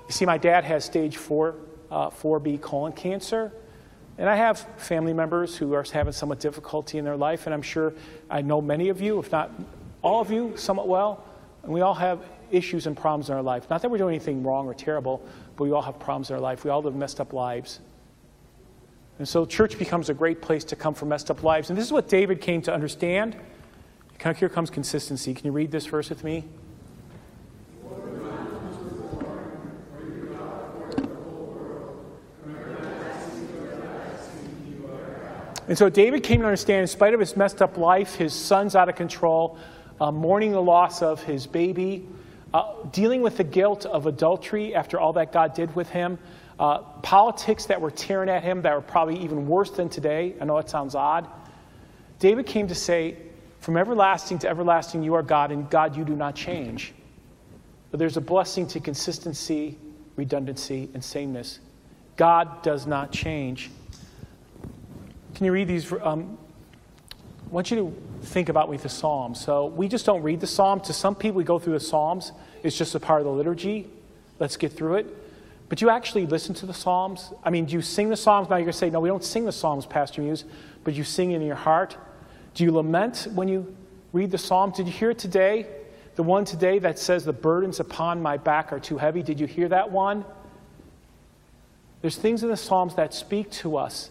you 0.06 0.12
see, 0.12 0.26
my 0.26 0.38
dad 0.38 0.64
has 0.64 0.84
stage 0.84 1.16
4, 1.16 1.54
uh, 1.90 2.10
4B 2.10 2.60
colon 2.60 2.92
cancer. 2.92 3.52
And 4.18 4.28
I 4.28 4.36
have 4.36 4.60
family 4.76 5.12
members 5.12 5.56
who 5.56 5.72
are 5.74 5.82
having 5.82 6.12
somewhat 6.12 6.40
difficulty 6.40 6.98
in 6.98 7.04
their 7.04 7.16
life, 7.16 7.46
and 7.46 7.54
I'm 7.54 7.62
sure 7.62 7.94
I 8.30 8.42
know 8.42 8.60
many 8.60 8.88
of 8.88 9.00
you, 9.00 9.18
if 9.18 9.32
not 9.32 9.50
all 10.02 10.20
of 10.20 10.30
you, 10.30 10.52
somewhat 10.56 10.86
well. 10.86 11.24
And 11.62 11.72
we 11.72 11.80
all 11.80 11.94
have 11.94 12.20
issues 12.50 12.86
and 12.86 12.96
problems 12.96 13.30
in 13.30 13.34
our 13.34 13.42
life. 13.42 13.68
Not 13.70 13.82
that 13.82 13.90
we're 13.90 13.98
doing 13.98 14.14
anything 14.14 14.42
wrong 14.42 14.66
or 14.66 14.74
terrible, 14.74 15.26
but 15.56 15.64
we 15.64 15.72
all 15.72 15.82
have 15.82 15.98
problems 15.98 16.30
in 16.30 16.36
our 16.36 16.42
life. 16.42 16.64
We 16.64 16.70
all 16.70 16.82
live 16.82 16.94
messed 16.94 17.20
up 17.20 17.32
lives. 17.32 17.80
And 19.18 19.28
so 19.28 19.46
church 19.46 19.78
becomes 19.78 20.10
a 20.10 20.14
great 20.14 20.42
place 20.42 20.64
to 20.64 20.76
come 20.76 20.94
for 20.94 21.06
messed 21.06 21.30
up 21.30 21.42
lives. 21.42 21.70
And 21.70 21.78
this 21.78 21.84
is 21.86 21.92
what 21.92 22.08
David 22.08 22.40
came 22.40 22.62
to 22.62 22.74
understand. 22.74 23.36
Here 24.22 24.48
comes 24.48 24.70
consistency. 24.70 25.34
Can 25.34 25.46
you 25.46 25.52
read 25.52 25.70
this 25.70 25.86
verse 25.86 26.08
with 26.08 26.24
me? 26.24 26.44
And 35.66 35.78
so 35.78 35.88
David 35.88 36.22
came 36.22 36.40
to 36.40 36.46
understand, 36.46 36.82
in 36.82 36.86
spite 36.86 37.14
of 37.14 37.20
his 37.20 37.36
messed 37.36 37.62
up 37.62 37.78
life, 37.78 38.14
his 38.16 38.34
son's 38.34 38.76
out 38.76 38.88
of 38.88 38.96
control, 38.96 39.58
uh, 40.00 40.10
mourning 40.10 40.52
the 40.52 40.60
loss 40.60 41.00
of 41.00 41.22
his 41.22 41.46
baby, 41.46 42.06
uh, 42.52 42.74
dealing 42.92 43.22
with 43.22 43.38
the 43.38 43.44
guilt 43.44 43.86
of 43.86 44.06
adultery 44.06 44.74
after 44.74 45.00
all 45.00 45.14
that 45.14 45.32
God 45.32 45.54
did 45.54 45.74
with 45.74 45.88
him, 45.88 46.18
uh, 46.58 46.78
politics 47.02 47.66
that 47.66 47.80
were 47.80 47.90
tearing 47.90 48.28
at 48.28 48.42
him 48.42 48.62
that 48.62 48.74
were 48.74 48.82
probably 48.82 49.18
even 49.20 49.48
worse 49.48 49.70
than 49.70 49.88
today. 49.88 50.34
I 50.40 50.44
know 50.44 50.58
it 50.58 50.68
sounds 50.68 50.94
odd. 50.94 51.28
David 52.18 52.46
came 52.46 52.68
to 52.68 52.74
say, 52.74 53.16
from 53.64 53.78
everlasting 53.78 54.38
to 54.38 54.46
everlasting, 54.46 55.02
you 55.02 55.14
are 55.14 55.22
God, 55.22 55.50
and 55.50 55.70
God, 55.70 55.96
you 55.96 56.04
do 56.04 56.14
not 56.14 56.34
change. 56.34 56.92
But 57.90 57.98
there's 57.98 58.18
a 58.18 58.20
blessing 58.20 58.66
to 58.68 58.78
consistency, 58.78 59.78
redundancy, 60.16 60.90
and 60.92 61.02
sameness. 61.02 61.60
God 62.16 62.62
does 62.62 62.86
not 62.86 63.10
change. 63.10 63.70
Can 65.34 65.46
you 65.46 65.52
read 65.52 65.66
these? 65.66 65.90
Um, 66.02 66.36
I 67.10 67.48
want 67.48 67.70
you 67.70 67.76
to 67.78 68.26
think 68.26 68.50
about 68.50 68.68
with 68.68 68.82
the 68.82 68.90
Psalms. 68.90 69.40
So 69.40 69.68
we 69.68 69.88
just 69.88 70.04
don't 70.04 70.22
read 70.22 70.40
the 70.40 70.46
Psalms. 70.46 70.86
To 70.88 70.92
some 70.92 71.14
people, 71.14 71.38
we 71.38 71.44
go 71.44 71.58
through 71.58 71.72
the 71.72 71.80
Psalms. 71.80 72.32
It's 72.62 72.76
just 72.76 72.94
a 72.94 73.00
part 73.00 73.22
of 73.22 73.24
the 73.24 73.32
liturgy. 73.32 73.88
Let's 74.40 74.58
get 74.58 74.74
through 74.74 74.96
it. 74.96 75.06
But 75.70 75.80
you 75.80 75.88
actually 75.88 76.26
listen 76.26 76.54
to 76.56 76.66
the 76.66 76.74
Psalms? 76.74 77.32
I 77.42 77.48
mean, 77.48 77.64
do 77.64 77.72
you 77.72 77.80
sing 77.80 78.10
the 78.10 78.16
Psalms? 78.16 78.50
Now 78.50 78.56
you're 78.56 78.66
going 78.66 78.72
to 78.72 78.78
say, 78.78 78.90
no, 78.90 79.00
we 79.00 79.08
don't 79.08 79.24
sing 79.24 79.46
the 79.46 79.52
Psalms, 79.52 79.86
Pastor 79.86 80.20
Muse, 80.20 80.44
but 80.84 80.92
you 80.92 81.02
sing 81.02 81.30
in 81.30 81.40
your 81.40 81.56
heart. 81.56 81.96
Do 82.54 82.64
you 82.64 82.72
lament 82.72 83.28
when 83.34 83.48
you 83.48 83.76
read 84.12 84.30
the 84.30 84.38
psalm? 84.38 84.70
Did 84.70 84.86
you 84.86 84.92
hear 84.92 85.12
today? 85.12 85.66
The 86.14 86.22
one 86.22 86.44
today 86.44 86.78
that 86.78 86.98
says, 86.98 87.24
The 87.24 87.32
burdens 87.32 87.80
upon 87.80 88.22
my 88.22 88.36
back 88.36 88.72
are 88.72 88.80
too 88.80 88.96
heavy. 88.98 89.22
Did 89.22 89.40
you 89.40 89.46
hear 89.46 89.68
that 89.68 89.90
one? 89.90 90.24
There's 92.04 92.16
things 92.16 92.42
in 92.42 92.50
the 92.50 92.56
Psalms 92.58 92.96
that 92.96 93.14
speak 93.14 93.50
to 93.52 93.78
us 93.78 94.10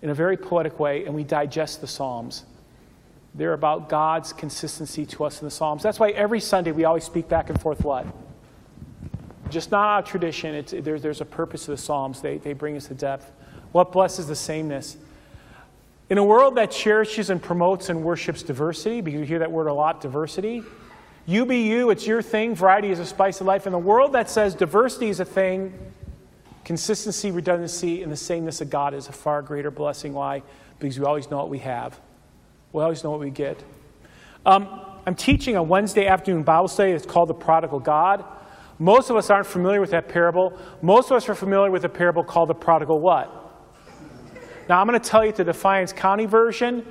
in 0.00 0.08
a 0.08 0.14
very 0.14 0.34
poetic 0.34 0.80
way, 0.80 1.04
and 1.04 1.14
we 1.14 1.24
digest 1.24 1.82
the 1.82 1.86
Psalms. 1.86 2.44
They're 3.34 3.52
about 3.52 3.90
God's 3.90 4.32
consistency 4.32 5.04
to 5.04 5.24
us 5.24 5.42
in 5.42 5.46
the 5.46 5.50
Psalms. 5.50 5.82
That's 5.82 6.00
why 6.00 6.12
every 6.12 6.40
Sunday 6.40 6.72
we 6.72 6.86
always 6.86 7.04
speak 7.04 7.28
back 7.28 7.50
and 7.50 7.60
forth 7.60 7.84
what? 7.84 8.06
Just 9.50 9.70
not 9.70 9.98
of 9.98 10.08
tradition. 10.08 10.54
It's, 10.54 10.72
there, 10.72 10.98
there's 10.98 11.20
a 11.20 11.26
purpose 11.26 11.66
to 11.66 11.72
the 11.72 11.76
Psalms. 11.76 12.22
They, 12.22 12.38
they 12.38 12.54
bring 12.54 12.78
us 12.78 12.86
to 12.86 12.94
depth. 12.94 13.30
What 13.72 13.92
blesses 13.92 14.26
the 14.26 14.36
sameness? 14.36 14.96
In 16.10 16.18
a 16.18 16.24
world 16.24 16.56
that 16.56 16.70
cherishes 16.70 17.30
and 17.30 17.42
promotes 17.42 17.88
and 17.88 18.04
worships 18.04 18.42
diversity, 18.42 19.00
because 19.00 19.20
you 19.20 19.26
hear 19.26 19.38
that 19.38 19.50
word 19.50 19.68
a 19.68 19.72
lot, 19.72 20.00
diversity, 20.00 20.62
you 21.26 21.46
be 21.46 21.62
you, 21.62 21.88
it's 21.90 22.06
your 22.06 22.20
thing, 22.20 22.54
variety 22.54 22.90
is 22.90 22.98
a 22.98 23.06
spice 23.06 23.40
of 23.40 23.46
life. 23.46 23.66
In 23.66 23.72
a 23.72 23.78
world 23.78 24.12
that 24.12 24.28
says 24.28 24.54
diversity 24.54 25.08
is 25.08 25.20
a 25.20 25.24
thing, 25.24 25.72
consistency, 26.64 27.30
redundancy, 27.30 28.02
and 28.02 28.12
the 28.12 28.16
sameness 28.16 28.60
of 28.60 28.68
God 28.68 28.92
is 28.92 29.08
a 29.08 29.12
far 29.12 29.40
greater 29.40 29.70
blessing. 29.70 30.12
Why? 30.12 30.42
Because 30.78 30.98
we 30.98 31.06
always 31.06 31.30
know 31.30 31.38
what 31.38 31.48
we 31.48 31.60
have. 31.60 31.98
We 32.72 32.82
always 32.82 33.02
know 33.02 33.10
what 33.10 33.20
we 33.20 33.30
get. 33.30 33.62
Um, 34.44 34.68
I'm 35.06 35.14
teaching 35.14 35.56
a 35.56 35.62
Wednesday 35.62 36.06
afternoon 36.06 36.42
Bible 36.42 36.68
study. 36.68 36.92
It's 36.92 37.06
called 37.06 37.30
The 37.30 37.34
Prodigal 37.34 37.80
God. 37.80 38.24
Most 38.78 39.08
of 39.08 39.16
us 39.16 39.30
aren't 39.30 39.46
familiar 39.46 39.80
with 39.80 39.90
that 39.90 40.08
parable. 40.08 40.58
Most 40.82 41.10
of 41.10 41.16
us 41.16 41.28
are 41.28 41.34
familiar 41.34 41.70
with 41.70 41.84
a 41.84 41.88
parable 41.88 42.24
called 42.24 42.50
The 42.50 42.54
Prodigal 42.54 43.00
what? 43.00 43.43
Now, 44.68 44.80
I'm 44.80 44.86
going 44.86 44.98
to 44.98 45.08
tell 45.08 45.24
you 45.24 45.32
the 45.32 45.44
Defiance 45.44 45.92
County 45.92 46.26
version. 46.26 46.86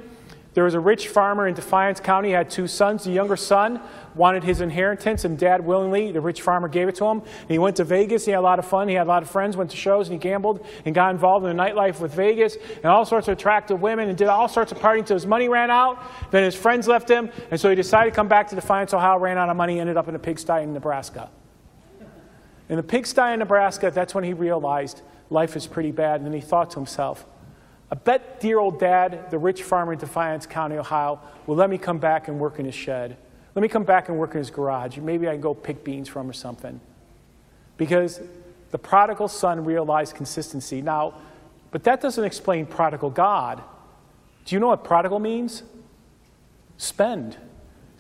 There 0.54 0.64
was 0.64 0.76
a 0.76 0.80
rich 0.80 1.08
farmer 1.08 1.48
in 1.48 1.56
Defiance 1.56 2.00
County, 2.00 2.30
had 2.30 2.52
two 2.52 2.68
sons. 2.68 3.06
The 3.06 3.12
younger 3.12 3.36
son 3.36 3.82
wanted 4.14 4.44
his 4.44 4.62
inheritance, 4.62 5.26
and 5.26 5.36
dad 5.36 5.66
willingly, 5.66 6.12
the 6.12 6.22
rich 6.22 6.44
farmer, 6.44 6.68
gave 6.68 6.88
it 6.88 6.96
to 6.96 7.06
him. 7.06 7.22
And 7.22 7.50
he 7.50 7.58
went 7.58 7.78
to 7.78 7.84
Vegas, 7.84 8.26
he 8.26 8.32
had 8.32 8.38
a 8.38 8.42
lot 8.42 8.60
of 8.60 8.68
fun, 8.68 8.88
he 8.88 8.94
had 8.94 9.08
a 9.08 9.10
lot 9.10 9.24
of 9.24 9.32
friends, 9.32 9.58
went 9.58 9.72
to 9.72 9.78
shows, 9.78 10.08
and 10.08 10.14
he 10.14 10.20
gambled 10.20 10.64
and 10.86 10.94
got 10.94 11.10
involved 11.10 11.48
in 11.48 11.58
the 11.58 11.64
nightlife 11.64 12.00
with 12.00 12.14
Vegas 12.14 12.58
and 12.76 12.86
all 12.86 13.04
sorts 13.04 13.28
of 13.28 13.34
attractive 13.36 13.82
women 13.82 14.10
and 14.10 14.18
did 14.18 14.28
all 14.28 14.48
sorts 14.48 14.72
of 14.72 14.78
partying 14.78 15.00
until 15.00 15.16
his 15.16 15.26
money 15.26 15.50
ran 15.50 15.72
out. 15.72 16.00
Then 16.30 16.44
his 16.44 16.54
friends 16.54 16.88
left 16.88 17.10
him, 17.10 17.32
and 17.50 17.60
so 17.60 17.70
he 17.70 17.76
decided 17.76 18.12
to 18.12 18.16
come 18.16 18.28
back 18.28 18.48
to 18.50 18.56
Defiance, 18.56 18.94
Ohio, 18.94 19.18
ran 19.18 19.40
out 19.40 19.50
of 19.50 19.58
money, 19.58 19.80
ended 19.80 19.98
up 19.98 20.08
in 20.08 20.14
a 20.14 20.20
pigsty 20.20 20.62
in 20.62 20.72
Nebraska. 20.74 21.32
In 22.70 22.78
the 22.78 22.84
pigsty 22.84 23.34
in 23.34 23.40
Nebraska, 23.40 23.90
that's 23.90 24.14
when 24.14 24.24
he 24.24 24.34
realized 24.34 25.02
life 25.32 25.56
is 25.56 25.66
pretty 25.66 25.92
bad, 25.92 26.18
and 26.18 26.28
then 26.28 26.34
he 26.34 26.42
thought 26.42 26.70
to 26.72 26.76
himself, 26.76 27.26
I 27.94 27.96
bet 27.96 28.40
dear 28.40 28.58
old 28.58 28.80
dad, 28.80 29.30
the 29.30 29.38
rich 29.38 29.62
farmer 29.62 29.94
in 29.94 30.00
Defiance 30.00 30.48
County, 30.48 30.78
Ohio, 30.78 31.20
will 31.46 31.56
let 31.56 31.70
me 31.70 31.78
come 31.78 32.00
back 32.00 32.28
and 32.28 32.40
work 32.40 32.58
in 32.58 32.66
his 32.66 32.74
shed. 32.74 33.16
Let 33.54 33.62
me 33.62 33.68
come 33.68 33.84
back 33.84 34.10
and 34.10 34.18
work 34.18 34.32
in 34.32 34.40
his 34.40 34.50
garage. 34.50 34.98
Maybe 34.98 35.30
I 35.30 35.34
can 35.34 35.42
go 35.42 35.54
pick 35.54 35.84
beans 35.84 36.10
from 36.10 36.28
or 36.28 36.34
something. 36.34 36.82
Because 37.78 38.20
the 38.72 38.80
prodigal 38.80 39.28
son 39.28 39.64
realized 39.64 40.16
consistency. 40.16 40.82
Now, 40.82 41.14
but 41.70 41.84
that 41.84 42.02
doesn't 42.02 42.24
explain 42.24 42.66
prodigal 42.66 43.12
God. 43.12 43.62
Do 44.46 44.56
you 44.56 44.60
know 44.60 44.70
what 44.70 44.84
prodigal 44.84 45.20
means? 45.20 45.62
Spend. 46.78 47.38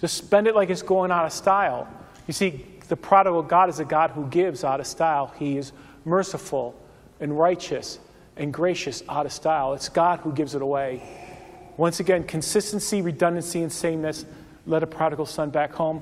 Just 0.01 0.17
spend 0.17 0.47
it 0.47 0.55
like 0.55 0.71
it's 0.71 0.81
going 0.81 1.11
out 1.11 1.27
of 1.27 1.33
style. 1.33 1.87
You 2.25 2.33
see, 2.33 2.65
the 2.87 2.97
prodigal 2.97 3.43
God 3.43 3.69
is 3.69 3.79
a 3.79 3.85
God 3.85 4.09
who 4.09 4.25
gives 4.25 4.63
out 4.63 4.79
of 4.79 4.87
style. 4.87 5.31
He 5.37 5.55
is 5.55 5.71
merciful 6.03 6.73
and 7.19 7.37
righteous 7.37 7.99
and 8.37 8.53
gracious 8.53 9.03
out 9.09 9.25
of 9.25 9.31
style. 9.31 9.73
It's 9.73 9.89
God 9.89 10.19
who 10.19 10.33
gives 10.33 10.55
it 10.55 10.61
away. 10.61 11.01
Once 11.77 11.99
again, 11.99 12.23
consistency, 12.23 13.01
redundancy, 13.01 13.61
and 13.61 13.71
sameness 13.71 14.25
led 14.65 14.83
a 14.83 14.87
prodigal 14.87 15.25
son 15.25 15.49
back 15.49 15.73
home. 15.73 16.01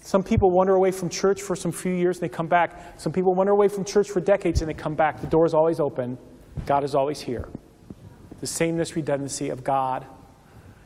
Some 0.00 0.22
people 0.22 0.50
wander 0.50 0.74
away 0.74 0.92
from 0.92 1.08
church 1.08 1.42
for 1.42 1.56
some 1.56 1.72
few 1.72 1.92
years 1.92 2.18
and 2.18 2.30
they 2.30 2.34
come 2.34 2.46
back. 2.46 2.98
Some 2.98 3.12
people 3.12 3.34
wander 3.34 3.52
away 3.52 3.68
from 3.68 3.84
church 3.84 4.08
for 4.08 4.20
decades 4.20 4.60
and 4.60 4.68
they 4.68 4.74
come 4.74 4.94
back. 4.94 5.20
The 5.20 5.26
door 5.26 5.46
is 5.46 5.54
always 5.54 5.80
open. 5.80 6.16
God 6.64 6.84
is 6.84 6.94
always 6.94 7.20
here. 7.20 7.48
The 8.40 8.46
sameness, 8.46 8.94
redundancy 8.94 9.50
of 9.50 9.64
God. 9.64 10.06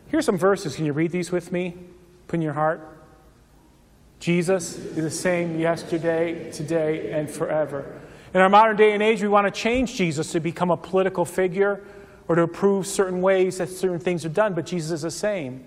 Here's 0.08 0.24
some 0.24 0.38
verses. 0.38 0.76
Can 0.76 0.86
you 0.86 0.92
read 0.92 1.12
these 1.12 1.30
with 1.30 1.52
me? 1.52 1.76
Put 2.28 2.36
in 2.36 2.42
your 2.42 2.54
heart. 2.54 2.80
Jesus 4.20 4.76
is 4.76 4.96
the 4.96 5.10
same 5.10 5.58
yesterday, 5.58 6.50
today, 6.50 7.10
and 7.12 7.30
forever. 7.30 8.00
In 8.32 8.40
our 8.40 8.48
modern 8.48 8.76
day 8.76 8.92
and 8.92 9.02
age, 9.02 9.22
we 9.22 9.28
want 9.28 9.52
to 9.52 9.60
change 9.60 9.96
Jesus 9.96 10.30
to 10.32 10.40
become 10.40 10.70
a 10.70 10.76
political 10.76 11.24
figure 11.24 11.82
or 12.28 12.36
to 12.36 12.42
approve 12.42 12.86
certain 12.86 13.20
ways 13.20 13.58
that 13.58 13.68
certain 13.68 13.98
things 13.98 14.24
are 14.24 14.28
done, 14.28 14.54
but 14.54 14.66
Jesus 14.66 14.92
is 14.92 15.02
the 15.02 15.10
same. 15.10 15.64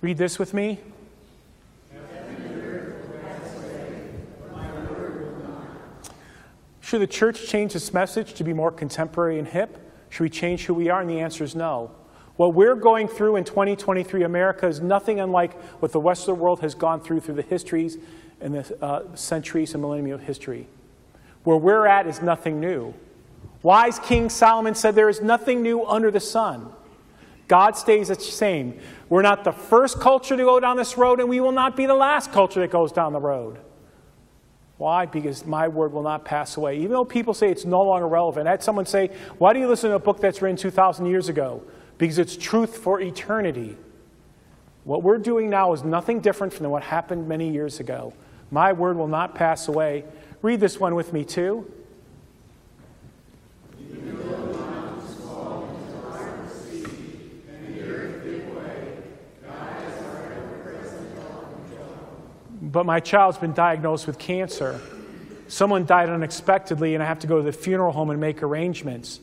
Read 0.00 0.16
this 0.16 0.38
with 0.38 0.54
me. 0.54 0.80
Should 6.80 7.02
the 7.02 7.06
church 7.06 7.46
change 7.46 7.74
its 7.74 7.92
message 7.92 8.32
to 8.34 8.44
be 8.44 8.54
more 8.54 8.70
contemporary 8.70 9.38
and 9.38 9.46
hip? 9.46 9.76
Should 10.08 10.22
we 10.22 10.30
change 10.30 10.64
who 10.64 10.72
we 10.72 10.88
are? 10.88 11.00
And 11.02 11.10
the 11.10 11.20
answer 11.20 11.44
is 11.44 11.54
no. 11.54 11.90
What 12.36 12.54
we're 12.54 12.76
going 12.76 13.08
through 13.08 13.36
in 13.36 13.44
2023 13.44 14.22
America 14.22 14.66
is 14.66 14.80
nothing 14.80 15.20
unlike 15.20 15.60
what 15.82 15.92
the 15.92 16.00
the 16.00 16.34
world 16.34 16.60
has 16.60 16.74
gone 16.74 17.00
through 17.00 17.20
through 17.20 17.34
the 17.34 17.42
histories 17.42 17.98
and 18.40 18.54
the 18.54 18.82
uh, 18.82 19.14
centuries 19.14 19.74
and 19.74 19.82
millennia 19.82 20.14
of 20.14 20.22
history. 20.22 20.68
Where 21.46 21.56
we're 21.56 21.86
at 21.86 22.08
is 22.08 22.20
nothing 22.20 22.58
new. 22.58 22.92
Wise 23.62 24.00
King 24.00 24.30
Solomon 24.30 24.74
said, 24.74 24.96
There 24.96 25.08
is 25.08 25.22
nothing 25.22 25.62
new 25.62 25.84
under 25.84 26.10
the 26.10 26.18
sun. 26.18 26.72
God 27.46 27.76
stays 27.76 28.08
the 28.08 28.16
same. 28.16 28.80
We're 29.08 29.22
not 29.22 29.44
the 29.44 29.52
first 29.52 30.00
culture 30.00 30.36
to 30.36 30.42
go 30.42 30.58
down 30.58 30.76
this 30.76 30.98
road, 30.98 31.20
and 31.20 31.28
we 31.28 31.38
will 31.38 31.52
not 31.52 31.76
be 31.76 31.86
the 31.86 31.94
last 31.94 32.32
culture 32.32 32.58
that 32.58 32.72
goes 32.72 32.90
down 32.90 33.12
the 33.12 33.20
road. 33.20 33.60
Why? 34.76 35.06
Because 35.06 35.46
my 35.46 35.68
word 35.68 35.92
will 35.92 36.02
not 36.02 36.24
pass 36.24 36.56
away. 36.56 36.78
Even 36.78 36.90
though 36.90 37.04
people 37.04 37.32
say 37.32 37.48
it's 37.48 37.64
no 37.64 37.80
longer 37.84 38.08
relevant. 38.08 38.48
I 38.48 38.50
had 38.50 38.64
someone 38.64 38.84
say, 38.84 39.12
Why 39.38 39.52
do 39.52 39.60
you 39.60 39.68
listen 39.68 39.90
to 39.90 39.96
a 39.96 40.00
book 40.00 40.18
that's 40.18 40.42
written 40.42 40.56
2,000 40.56 41.06
years 41.06 41.28
ago? 41.28 41.62
Because 41.96 42.18
it's 42.18 42.36
truth 42.36 42.76
for 42.76 43.00
eternity. 43.00 43.76
What 44.82 45.04
we're 45.04 45.18
doing 45.18 45.48
now 45.48 45.72
is 45.74 45.84
nothing 45.84 46.18
different 46.18 46.52
from 46.52 46.68
what 46.70 46.82
happened 46.82 47.28
many 47.28 47.48
years 47.52 47.78
ago. 47.78 48.14
My 48.50 48.72
word 48.72 48.96
will 48.96 49.06
not 49.06 49.36
pass 49.36 49.68
away. 49.68 50.04
Read 50.46 50.60
this 50.60 50.78
one 50.78 50.94
with 50.94 51.12
me, 51.12 51.24
too. 51.24 51.68
But 62.62 62.86
my 62.86 63.00
child's 63.00 63.38
been 63.38 63.54
diagnosed 63.54 64.06
with 64.06 64.20
cancer. 64.20 64.80
Someone 65.48 65.84
died 65.84 66.10
unexpectedly, 66.10 66.94
and 66.94 67.02
I 67.02 67.06
have 67.06 67.18
to 67.18 67.26
go 67.26 67.38
to 67.38 67.42
the 67.42 67.50
funeral 67.50 67.90
home 67.90 68.10
and 68.10 68.20
make 68.20 68.44
arrangements. 68.44 69.18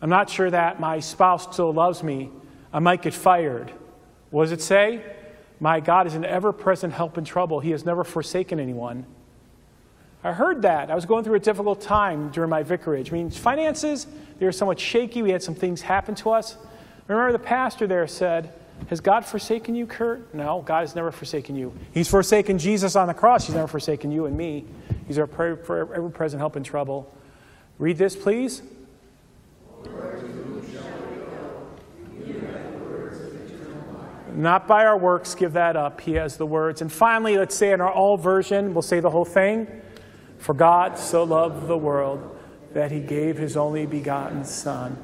I'm 0.00 0.08
not 0.08 0.30
sure 0.30 0.50
that 0.50 0.80
my 0.80 1.00
spouse 1.00 1.42
still 1.52 1.74
loves 1.74 2.02
me. 2.02 2.30
I 2.72 2.78
might 2.78 3.02
get 3.02 3.12
fired. 3.12 3.70
What 4.30 4.44
does 4.44 4.52
it 4.52 4.62
say? 4.62 5.04
My 5.60 5.80
God 5.80 6.06
is 6.06 6.14
an 6.14 6.24
ever 6.24 6.54
present 6.54 6.94
help 6.94 7.18
in 7.18 7.26
trouble. 7.26 7.60
He 7.60 7.72
has 7.72 7.84
never 7.84 8.02
forsaken 8.02 8.58
anyone. 8.58 9.04
I 10.24 10.32
heard 10.32 10.62
that. 10.62 10.90
I 10.90 10.94
was 10.94 11.04
going 11.04 11.24
through 11.24 11.34
a 11.34 11.40
difficult 11.40 11.80
time 11.80 12.30
during 12.30 12.48
my 12.48 12.62
vicarage. 12.62 13.10
I 13.10 13.12
mean, 13.14 13.30
finances, 13.30 14.06
they 14.38 14.46
were 14.46 14.52
somewhat 14.52 14.78
shaky. 14.78 15.20
We 15.20 15.30
had 15.30 15.42
some 15.42 15.54
things 15.54 15.82
happen 15.82 16.14
to 16.16 16.30
us. 16.30 16.56
Remember, 17.08 17.32
the 17.32 17.40
pastor 17.40 17.88
there 17.88 18.06
said, 18.06 18.54
Has 18.86 19.00
God 19.00 19.24
forsaken 19.24 19.74
you, 19.74 19.86
Kurt? 19.86 20.32
No, 20.32 20.62
God 20.64 20.80
has 20.80 20.94
never 20.94 21.10
forsaken 21.10 21.56
you. 21.56 21.76
He's 21.92 22.08
forsaken 22.08 22.58
Jesus 22.58 22.94
on 22.94 23.08
the 23.08 23.14
cross. 23.14 23.46
He's 23.46 23.56
never 23.56 23.66
forsaken 23.66 24.12
you 24.12 24.26
and 24.26 24.36
me. 24.36 24.64
He's 25.08 25.18
our 25.18 25.24
ever 25.24 26.10
present 26.10 26.40
help 26.40 26.56
in 26.56 26.62
trouble. 26.62 27.12
Read 27.78 27.98
this, 27.98 28.14
please. 28.14 28.62
Not 34.34 34.66
by 34.66 34.86
our 34.86 34.96
works 34.96 35.34
give 35.34 35.54
that 35.54 35.76
up. 35.76 36.00
He 36.00 36.12
has 36.14 36.36
the 36.36 36.46
words. 36.46 36.80
And 36.80 36.90
finally, 36.90 37.36
let's 37.36 37.54
say 37.54 37.72
in 37.72 37.80
our 37.80 37.90
all 37.90 38.16
version, 38.16 38.72
we'll 38.72 38.82
say 38.82 39.00
the 39.00 39.10
whole 39.10 39.24
thing. 39.24 39.81
For 40.42 40.54
God 40.54 40.98
so 40.98 41.22
loved 41.22 41.68
the 41.68 41.78
world 41.78 42.36
that 42.74 42.90
he 42.90 42.98
gave 42.98 43.38
his 43.38 43.56
only 43.56 43.86
begotten 43.86 44.44
Son, 44.44 45.00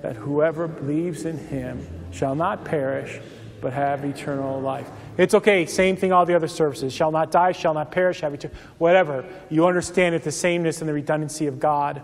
that 0.00 0.16
whoever 0.16 0.66
believes 0.66 1.26
in 1.26 1.36
him 1.36 1.86
shall 2.10 2.34
not 2.34 2.64
perish, 2.64 3.20
but 3.60 3.74
have 3.74 4.02
eternal 4.06 4.58
life. 4.58 4.88
It's 5.18 5.34
okay, 5.34 5.66
same 5.66 5.96
thing 5.96 6.10
all 6.10 6.24
the 6.24 6.34
other 6.34 6.48
services. 6.48 6.90
Shall 6.90 7.10
not 7.10 7.30
die, 7.30 7.52
shall 7.52 7.74
not 7.74 7.92
perish, 7.92 8.22
have 8.22 8.32
eternal 8.32 8.56
whatever. 8.78 9.26
You 9.50 9.66
understand 9.66 10.14
it, 10.14 10.22
the 10.22 10.32
sameness 10.32 10.80
and 10.80 10.88
the 10.88 10.94
redundancy 10.94 11.48
of 11.48 11.60
God. 11.60 12.00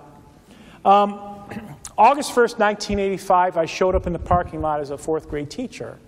Um, 0.84 1.14
August 1.96 2.32
1st, 2.32 2.58
1985, 2.58 3.56
I 3.56 3.64
showed 3.64 3.94
up 3.94 4.06
in 4.06 4.12
the 4.12 4.18
parking 4.18 4.60
lot 4.60 4.80
as 4.80 4.90
a 4.90 4.98
fourth 4.98 5.30
grade 5.30 5.48
teacher. 5.48 5.98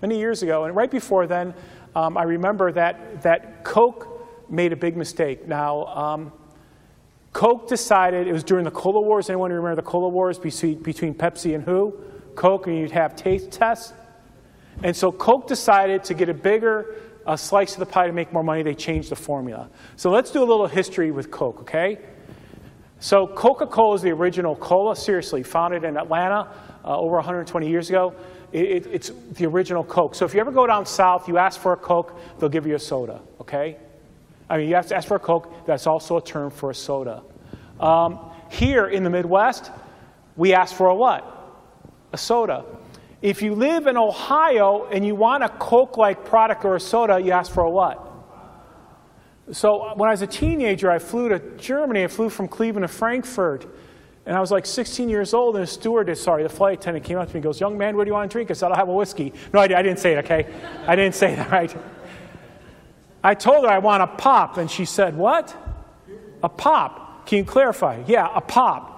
Many 0.00 0.18
years 0.18 0.42
ago, 0.42 0.64
and 0.64 0.74
right 0.74 0.90
before 0.90 1.26
then, 1.26 1.52
um, 1.94 2.16
I 2.16 2.22
remember 2.22 2.72
that, 2.72 3.20
that 3.20 3.64
Coke 3.64 4.13
made 4.54 4.72
a 4.72 4.76
big 4.76 4.96
mistake. 4.96 5.46
Now, 5.46 5.86
um, 5.86 6.32
Coke 7.32 7.68
decided, 7.68 8.28
it 8.28 8.32
was 8.32 8.44
during 8.44 8.64
the 8.64 8.70
Cola 8.70 9.00
Wars. 9.00 9.28
Anyone 9.28 9.52
remember 9.52 9.74
the 9.74 9.82
Cola 9.82 10.08
Wars 10.08 10.38
between, 10.38 10.78
Pepsi 10.82 11.54
and 11.54 11.64
who? 11.64 11.98
Coke, 12.36 12.68
and 12.68 12.78
you'd 12.78 12.92
have 12.92 13.16
taste 13.16 13.50
tests. 13.50 13.92
And 14.82 14.96
so 14.96 15.10
Coke 15.10 15.48
decided 15.48 16.04
to 16.04 16.14
get 16.14 16.28
a 16.28 16.34
bigger 16.34 16.96
uh, 17.26 17.36
slice 17.36 17.72
of 17.74 17.80
the 17.80 17.86
pie 17.86 18.06
to 18.06 18.12
make 18.12 18.32
more 18.32 18.44
money. 18.44 18.62
They 18.62 18.74
changed 18.74 19.10
the 19.10 19.16
formula. 19.16 19.68
So 19.96 20.10
let's 20.10 20.30
do 20.30 20.42
a 20.42 20.46
little 20.46 20.66
history 20.66 21.10
with 21.10 21.30
Coke, 21.30 21.60
okay? 21.62 21.98
So 23.00 23.26
Coca 23.26 23.66
Cola 23.66 23.96
is 23.96 24.02
the 24.02 24.10
original 24.10 24.56
cola, 24.56 24.96
seriously, 24.96 25.42
founded 25.42 25.84
in 25.84 25.96
Atlanta 25.96 26.48
uh, 26.84 26.98
over 26.98 27.16
120 27.16 27.68
years 27.68 27.88
ago. 27.88 28.14
It, 28.52 28.64
it, 28.64 28.86
it's 28.86 29.12
the 29.32 29.46
original 29.46 29.82
Coke. 29.84 30.14
So 30.14 30.24
if 30.24 30.34
you 30.34 30.40
ever 30.40 30.52
go 30.52 30.66
down 30.66 30.86
south, 30.86 31.28
you 31.28 31.36
ask 31.38 31.60
for 31.60 31.72
a 31.72 31.76
Coke, 31.76 32.18
they'll 32.38 32.48
give 32.48 32.66
you 32.66 32.76
a 32.76 32.78
soda, 32.78 33.20
okay? 33.40 33.76
I 34.48 34.58
mean, 34.58 34.68
you 34.68 34.74
have 34.74 34.86
to 34.88 34.96
ask 34.96 35.08
for 35.08 35.16
a 35.16 35.20
Coke, 35.20 35.66
that's 35.66 35.86
also 35.86 36.16
a 36.16 36.22
term 36.22 36.50
for 36.50 36.70
a 36.70 36.74
soda. 36.74 37.22
Um, 37.80 38.18
here 38.50 38.86
in 38.86 39.02
the 39.02 39.10
Midwest, 39.10 39.70
we 40.36 40.54
ask 40.54 40.74
for 40.74 40.88
a 40.88 40.94
what? 40.94 41.24
A 42.12 42.18
soda. 42.18 42.64
If 43.22 43.40
you 43.40 43.54
live 43.54 43.86
in 43.86 43.96
Ohio 43.96 44.86
and 44.92 45.06
you 45.06 45.14
want 45.14 45.44
a 45.44 45.48
Coke 45.48 45.96
like 45.96 46.24
product 46.24 46.64
or 46.64 46.76
a 46.76 46.80
soda, 46.80 47.18
you 47.18 47.32
ask 47.32 47.52
for 47.52 47.62
a 47.62 47.70
what? 47.70 48.00
So 49.52 49.94
when 49.96 50.08
I 50.08 50.12
was 50.12 50.22
a 50.22 50.26
teenager, 50.26 50.90
I 50.90 50.98
flew 50.98 51.28
to 51.30 51.38
Germany. 51.56 52.04
I 52.04 52.08
flew 52.08 52.30
from 52.30 52.48
Cleveland 52.48 52.86
to 52.86 52.88
Frankfurt. 52.88 53.66
And 54.26 54.34
I 54.34 54.40
was 54.40 54.50
like 54.50 54.64
16 54.64 55.10
years 55.10 55.34
old, 55.34 55.54
and 55.54 55.64
a 55.64 55.66
stewardess, 55.66 56.22
sorry, 56.22 56.42
the 56.42 56.48
flight 56.48 56.78
attendant 56.78 57.04
came 57.04 57.18
up 57.18 57.28
to 57.28 57.34
me 57.34 57.38
and 57.38 57.44
goes, 57.44 57.60
Young 57.60 57.76
man, 57.76 57.94
what 57.94 58.04
do 58.04 58.08
you 58.08 58.14
want 58.14 58.30
to 58.30 58.32
drink? 58.32 58.50
I 58.50 58.54
said, 58.54 58.70
I'll 58.70 58.76
have 58.76 58.88
a 58.88 58.94
whiskey. 58.94 59.34
No, 59.52 59.60
I 59.60 59.66
didn't 59.66 59.98
say 59.98 60.14
it, 60.14 60.24
okay? 60.24 60.46
I 60.86 60.96
didn't 60.96 61.14
say 61.14 61.34
that, 61.34 61.50
right? 61.52 61.76
I 63.24 63.34
told 63.34 63.64
her 63.64 63.70
I 63.70 63.78
want 63.78 64.02
a 64.02 64.06
pop, 64.06 64.58
and 64.58 64.70
she 64.70 64.84
said, 64.84 65.16
What? 65.16 65.56
A 66.42 66.48
pop. 66.48 67.26
Can 67.26 67.38
you 67.38 67.44
clarify? 67.44 68.04
Yeah, 68.06 68.28
a 68.34 68.42
pop. 68.42 68.90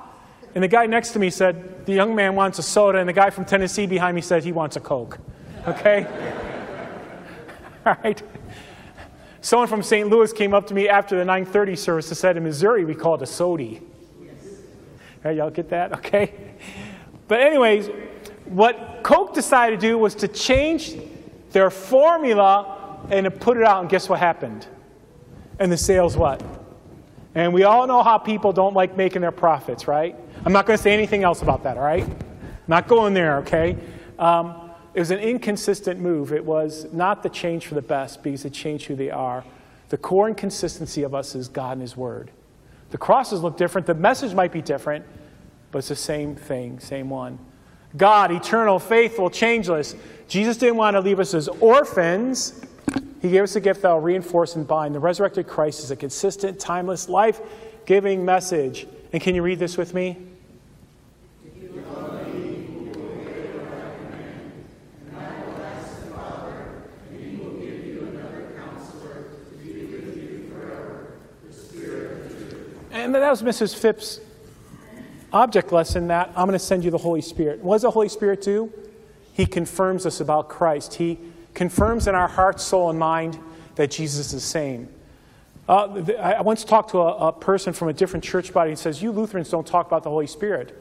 And 0.57 0.65
the 0.65 0.69
guy 0.69 0.87
next 0.87 1.11
to 1.11 1.21
me 1.21 1.31
said, 1.31 1.87
The 1.87 1.93
young 1.93 2.17
man 2.17 2.35
wants 2.35 2.59
a 2.59 2.63
soda, 2.63 2.99
and 2.99 3.09
the 3.09 3.13
guy 3.13 3.31
from 3.31 3.45
Tennessee 3.45 3.87
behind 3.87 4.17
me 4.17 4.21
said 4.21 4.43
he 4.43 4.51
wants 4.51 4.75
a 4.75 4.81
Coke. 4.81 5.19
Okay? 5.69 6.07
All 7.87 7.97
right? 8.03 8.21
Someone 9.41 9.69
from 9.69 9.85
St. 9.85 10.09
Louis 10.09 10.33
came 10.33 10.55
up 10.55 10.67
to 10.67 10.75
me 10.75 10.89
after 10.89 11.17
the 11.17 11.25
930 11.25 11.77
service 11.77 12.09
and 12.09 12.19
said, 12.19 12.37
in 12.37 12.43
Missouri, 12.43 12.85
we 12.85 12.97
call 12.97 13.15
it 13.15 13.23
a 13.23 13.27
sody. 13.27 13.81
Right, 15.23 15.37
y'all 15.37 15.51
get 15.51 15.71
that? 15.71 15.93
Okay. 15.99 16.35
But 17.29 17.43
anyways, 17.43 17.91
what 18.47 19.01
Coke 19.05 19.35
decided 19.35 19.81
to 19.81 19.87
do 19.87 19.99
was 19.99 20.17
to 20.17 20.29
change 20.29 20.97
their 21.53 21.71
formula 21.71 22.76
and 23.11 23.25
to 23.25 23.31
put 23.31 23.57
it 23.57 23.65
out, 23.65 23.81
and 23.81 23.91
guess 23.91 24.09
what 24.09 24.19
happened? 24.19 24.67
And 25.59 25.71
the 25.71 25.77
sales 25.77 26.17
what? 26.17 26.43
And 27.35 27.53
we 27.53 27.65
all 27.65 27.87
know 27.87 28.03
how 28.03 28.19
people 28.19 28.53
don't 28.53 28.75
like 28.75 28.97
making 28.97 29.23
their 29.23 29.33
profits, 29.33 29.87
right? 29.87 30.17
I'm 30.45 30.53
not 30.53 30.67
going 30.67 30.77
to 30.77 30.83
say 30.83 30.93
anything 30.93 31.23
else 31.23 31.43
about 31.43 31.63
that, 31.65 31.77
all 31.77 31.85
right? 31.85 32.07
Not 32.69 32.89
going 32.89 33.15
there, 33.15 33.39
okay? 33.39 33.77
Um, 34.19 34.71
it 34.95 35.01
was 35.01 35.11
an 35.11 35.19
inconsistent 35.19 36.01
move. 36.01 36.33
It 36.33 36.45
was 36.45 36.87
not 36.93 37.23
the 37.23 37.29
change 37.29 37.67
for 37.67 37.75
the 37.75 37.83
best 37.83 38.23
because 38.23 38.45
it 38.45 38.55
changed 38.55 38.87
who 38.87 38.97
they 38.97 39.11
are. 39.11 39.45
The 39.91 39.99
core 39.99 40.29
inconsistency 40.29 41.03
of 41.03 41.15
us 41.15 41.35
is 41.35 41.49
God 41.49 41.73
and 41.73 41.83
His 41.83 41.97
Word. 41.97 42.31
The 42.91 42.99
crosses 42.99 43.43
look 43.43 43.57
different, 43.57 43.87
the 43.87 43.95
message 43.95 44.33
might 44.33 44.53
be 44.53 44.63
different, 44.63 45.05
but 45.71 45.79
it's 45.79 45.89
the 45.89 45.97
same 45.97 46.35
thing, 46.35 46.81
same 46.81 47.11
one. 47.11 47.39
God, 47.97 48.31
eternal, 48.33 48.79
faithful, 48.79 49.31
changeless. 49.31 49.95
Jesus 50.29 50.57
didn't 50.57 50.77
want 50.77 50.95
to 50.95 51.01
leave 51.01 51.21
us 51.21 51.35
as 51.35 51.49
orphans. 51.49 52.63
He 53.23 53.31
gave 53.31 53.43
us 53.43 53.57
a 53.57 53.61
gift 53.61 53.83
that 53.83 53.91
will 53.91 54.01
reinforce 54.01 54.57
and 54.57 54.67
bind. 54.67 54.95
The 54.95 55.01
resurrected 55.01 55.47
Christ 55.47 55.83
is 55.83 55.91
a 55.91 55.97
consistent, 55.97 56.61
timeless, 56.61 57.09
life 57.09 57.41
giving 57.87 58.25
message. 58.25 58.87
And 59.13 59.23
can 59.23 59.35
you 59.35 59.43
read 59.43 59.59
this 59.59 59.77
with 59.77 59.95
me? 59.95 60.19
and 73.07 73.15
that 73.15 73.31
was 73.31 73.43
Mrs. 73.43 73.75
Phipps' 73.75 74.21
object 75.33 75.71
lesson 75.71 76.09
that 76.09 76.29
I'm 76.31 76.47
going 76.47 76.53
to 76.53 76.59
send 76.59 76.85
you 76.85 76.91
the 76.91 76.99
Holy 76.99 77.21
Spirit. 77.21 77.61
What 77.61 77.77
does 77.77 77.83
the 77.83 77.91
Holy 77.91 78.09
Spirit 78.09 78.43
do? 78.43 78.73
He 79.33 79.47
confirms 79.47 80.07
us 80.07 80.21
about 80.21 80.49
Christ. 80.49 80.95
He 80.95 81.21
confirms 81.57 82.07
in 82.07 82.15
our 82.15 82.29
heart, 82.29 82.61
soul, 82.61 82.91
and 82.91 82.99
mind 82.99 83.39
that 83.75 83.91
Jesus 83.91 84.27
is 84.27 84.33
the 84.33 84.41
same. 84.41 84.89
Uh, 85.69 86.03
I 86.21 86.43
once 86.43 86.63
talked 86.63 86.91
to 86.91 87.01
a, 87.01 87.29
a, 87.29 87.33
person 87.33 87.73
from 87.73 87.89
a 87.89 87.93
different 87.93 88.23
church 88.23 88.53
body 88.53 88.71
and 88.71 88.79
says, 88.79 89.03
You 89.03 89.11
Lutherans 89.11 89.51
don't 89.51 89.67
talk 89.67 89.89
about 89.89 90.05
the 90.05 90.11
Holy 90.11 90.29
Spirit. 90.29 90.81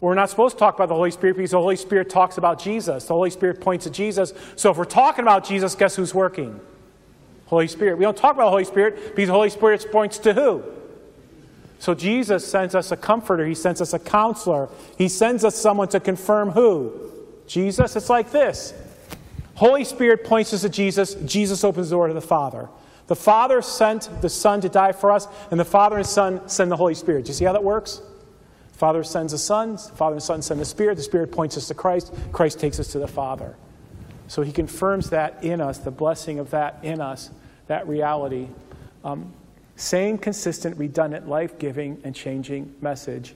We're 0.00 0.14
not 0.14 0.28
supposed 0.28 0.56
to 0.56 0.58
talk 0.58 0.74
about 0.74 0.88
the 0.88 0.96
Holy 0.96 1.12
Spirit 1.12 1.36
because 1.36 1.52
the 1.52 1.60
Holy 1.60 1.76
Spirit 1.76 2.10
talks 2.10 2.36
about 2.36 2.60
Jesus. 2.60 3.06
The 3.06 3.14
Holy 3.14 3.30
Spirit 3.30 3.60
points 3.60 3.84
to 3.84 3.90
Jesus. 3.90 4.34
So 4.56 4.70
if 4.72 4.76
we're 4.76 4.84
talking 4.84 5.22
about 5.22 5.46
Jesus, 5.46 5.76
guess 5.76 5.96
who's 5.96 6.12
working? 6.12 6.60
Holy 7.46 7.68
Spirit. 7.68 7.96
We 7.96 8.02
don't 8.02 8.16
talk 8.16 8.34
about 8.34 8.46
the 8.46 8.50
Holy 8.50 8.64
Spirit 8.64 9.14
because 9.14 9.28
the 9.28 9.34
Holy 9.34 9.50
Spirit 9.50 9.86
points 9.92 10.18
to 10.18 10.34
who? 10.34 10.64
So 11.78 11.94
Jesus 11.94 12.46
sends 12.46 12.74
us 12.74 12.90
a 12.90 12.96
comforter, 12.96 13.46
He 13.46 13.54
sends 13.54 13.80
us 13.80 13.92
a 13.92 13.98
counselor, 14.00 14.68
He 14.98 15.08
sends 15.08 15.44
us 15.44 15.54
someone 15.54 15.88
to 15.88 16.00
confirm 16.00 16.50
who? 16.50 16.92
Jesus. 17.46 17.94
It's 17.94 18.10
like 18.10 18.32
this 18.32 18.74
Holy 19.54 19.84
Spirit 19.84 20.24
points 20.24 20.52
us 20.52 20.62
to 20.62 20.68
Jesus, 20.68 21.14
Jesus 21.14 21.64
opens 21.64 21.90
the 21.90 21.96
door 21.96 22.08
to 22.08 22.14
the 22.14 22.20
Father. 22.20 22.68
The 23.06 23.16
Father 23.16 23.60
sent 23.62 24.08
the 24.22 24.28
Son 24.28 24.60
to 24.60 24.68
die 24.68 24.92
for 24.92 25.10
us, 25.10 25.26
and 25.50 25.60
the 25.60 25.64
Father 25.64 25.98
and 25.98 26.06
Son 26.06 26.48
send 26.48 26.70
the 26.70 26.76
Holy 26.76 26.94
Spirit. 26.94 27.24
Do 27.24 27.28
you 27.28 27.34
see 27.34 27.44
how 27.44 27.52
that 27.52 27.64
works? 27.64 28.00
The 28.72 28.78
Father 28.78 29.04
sends 29.04 29.32
the 29.32 29.38
Son, 29.38 29.72
the 29.72 29.78
Father 29.78 30.14
and 30.14 30.22
Son 30.22 30.40
send 30.40 30.60
the 30.60 30.64
Spirit, 30.64 30.96
the 30.96 31.02
Spirit 31.02 31.32
points 31.32 31.56
us 31.56 31.68
to 31.68 31.74
Christ, 31.74 32.12
Christ 32.32 32.58
takes 32.58 32.80
us 32.80 32.88
to 32.88 32.98
the 32.98 33.08
Father. 33.08 33.56
So 34.28 34.42
he 34.42 34.52
confirms 34.52 35.10
that 35.10 35.44
in 35.44 35.60
us, 35.60 35.78
the 35.78 35.90
blessing 35.90 36.38
of 36.38 36.50
that 36.50 36.78
in 36.82 37.00
us, 37.00 37.30
that 37.66 37.86
reality. 37.86 38.48
Um, 39.04 39.32
same 39.76 40.16
consistent, 40.16 40.78
redundant, 40.78 41.28
life 41.28 41.58
giving, 41.58 42.00
and 42.04 42.14
changing 42.14 42.74
message. 42.80 43.34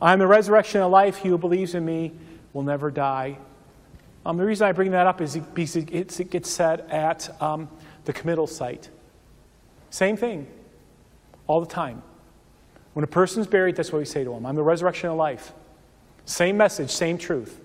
I 0.00 0.12
am 0.12 0.20
the 0.20 0.26
resurrection 0.26 0.80
of 0.80 0.92
life. 0.92 1.16
He 1.16 1.28
who 1.28 1.38
believes 1.38 1.74
in 1.74 1.84
me 1.84 2.12
will 2.52 2.62
never 2.62 2.90
die. 2.90 3.38
Um, 4.26 4.36
the 4.36 4.44
reason 4.44 4.66
I 4.66 4.72
bring 4.72 4.90
that 4.90 5.06
up 5.06 5.20
is 5.20 5.36
because 5.36 5.76
it 5.76 6.30
gets 6.30 6.50
said 6.50 6.80
at 6.90 7.40
um, 7.42 7.68
the 8.04 8.12
committal 8.12 8.46
site. 8.46 8.88
Same 9.90 10.16
thing, 10.16 10.46
all 11.46 11.60
the 11.60 11.66
time. 11.66 12.02
When 12.94 13.04
a 13.04 13.08
person's 13.08 13.46
buried, 13.46 13.76
that's 13.76 13.92
what 13.92 13.98
we 13.98 14.04
say 14.04 14.24
to 14.24 14.30
them 14.30 14.44
I'm 14.44 14.56
the 14.56 14.62
resurrection 14.62 15.10
of 15.10 15.16
life. 15.16 15.52
Same 16.24 16.56
message, 16.56 16.90
same 16.90 17.16
truth. 17.16 17.60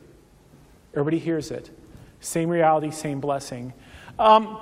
Everybody 0.93 1.19
hears 1.19 1.51
it. 1.51 1.69
Same 2.21 2.49
reality, 2.49 2.91
same 2.91 3.19
blessing. 3.19 3.73
Um, 4.17 4.57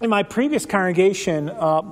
in 0.00 0.10
my 0.10 0.22
previous 0.22 0.66
congregation, 0.66 1.48
uh, 1.48 1.82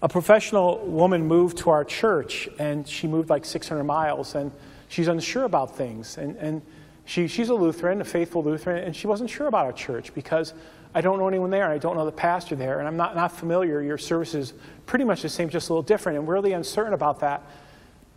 a 0.00 0.08
professional 0.08 0.78
woman 0.78 1.26
moved 1.26 1.58
to 1.58 1.70
our 1.70 1.84
church, 1.84 2.48
and 2.58 2.88
she 2.88 3.06
moved 3.06 3.30
like 3.30 3.44
600 3.44 3.84
miles, 3.84 4.34
and 4.34 4.50
she's 4.88 5.08
unsure 5.08 5.44
about 5.44 5.76
things. 5.76 6.18
And, 6.18 6.36
and 6.36 6.62
she, 7.04 7.26
she's 7.26 7.48
a 7.48 7.54
Lutheran, 7.54 8.00
a 8.00 8.04
faithful 8.04 8.42
Lutheran, 8.42 8.84
and 8.84 8.94
she 8.94 9.06
wasn't 9.06 9.30
sure 9.30 9.46
about 9.46 9.66
our 9.66 9.72
church 9.72 10.14
because 10.14 10.54
I 10.94 11.00
don't 11.00 11.18
know 11.18 11.26
anyone 11.26 11.50
there, 11.50 11.64
and 11.64 11.72
I 11.72 11.78
don't 11.78 11.96
know 11.96 12.04
the 12.04 12.12
pastor 12.12 12.54
there, 12.54 12.78
and 12.78 12.86
I'm 12.86 12.96
not, 12.96 13.16
not 13.16 13.32
familiar. 13.32 13.82
Your 13.82 13.98
service 13.98 14.34
is 14.34 14.52
pretty 14.86 15.04
much 15.04 15.22
the 15.22 15.28
same, 15.28 15.48
just 15.48 15.68
a 15.68 15.72
little 15.72 15.82
different, 15.82 16.18
and 16.18 16.28
really 16.28 16.52
uncertain 16.52 16.92
about 16.92 17.20
that. 17.20 17.42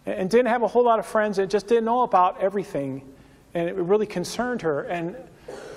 And 0.05 0.29
didn't 0.29 0.47
have 0.47 0.61
a 0.61 0.67
whole 0.67 0.83
lot 0.83 0.99
of 0.99 1.05
friends, 1.05 1.39
and 1.39 1.49
just 1.49 1.67
didn't 1.67 1.85
know 1.85 2.01
about 2.01 2.41
everything, 2.41 3.01
and 3.53 3.69
it 3.69 3.75
really 3.75 4.05
concerned 4.05 4.61
her. 4.61 4.81
And 4.83 5.15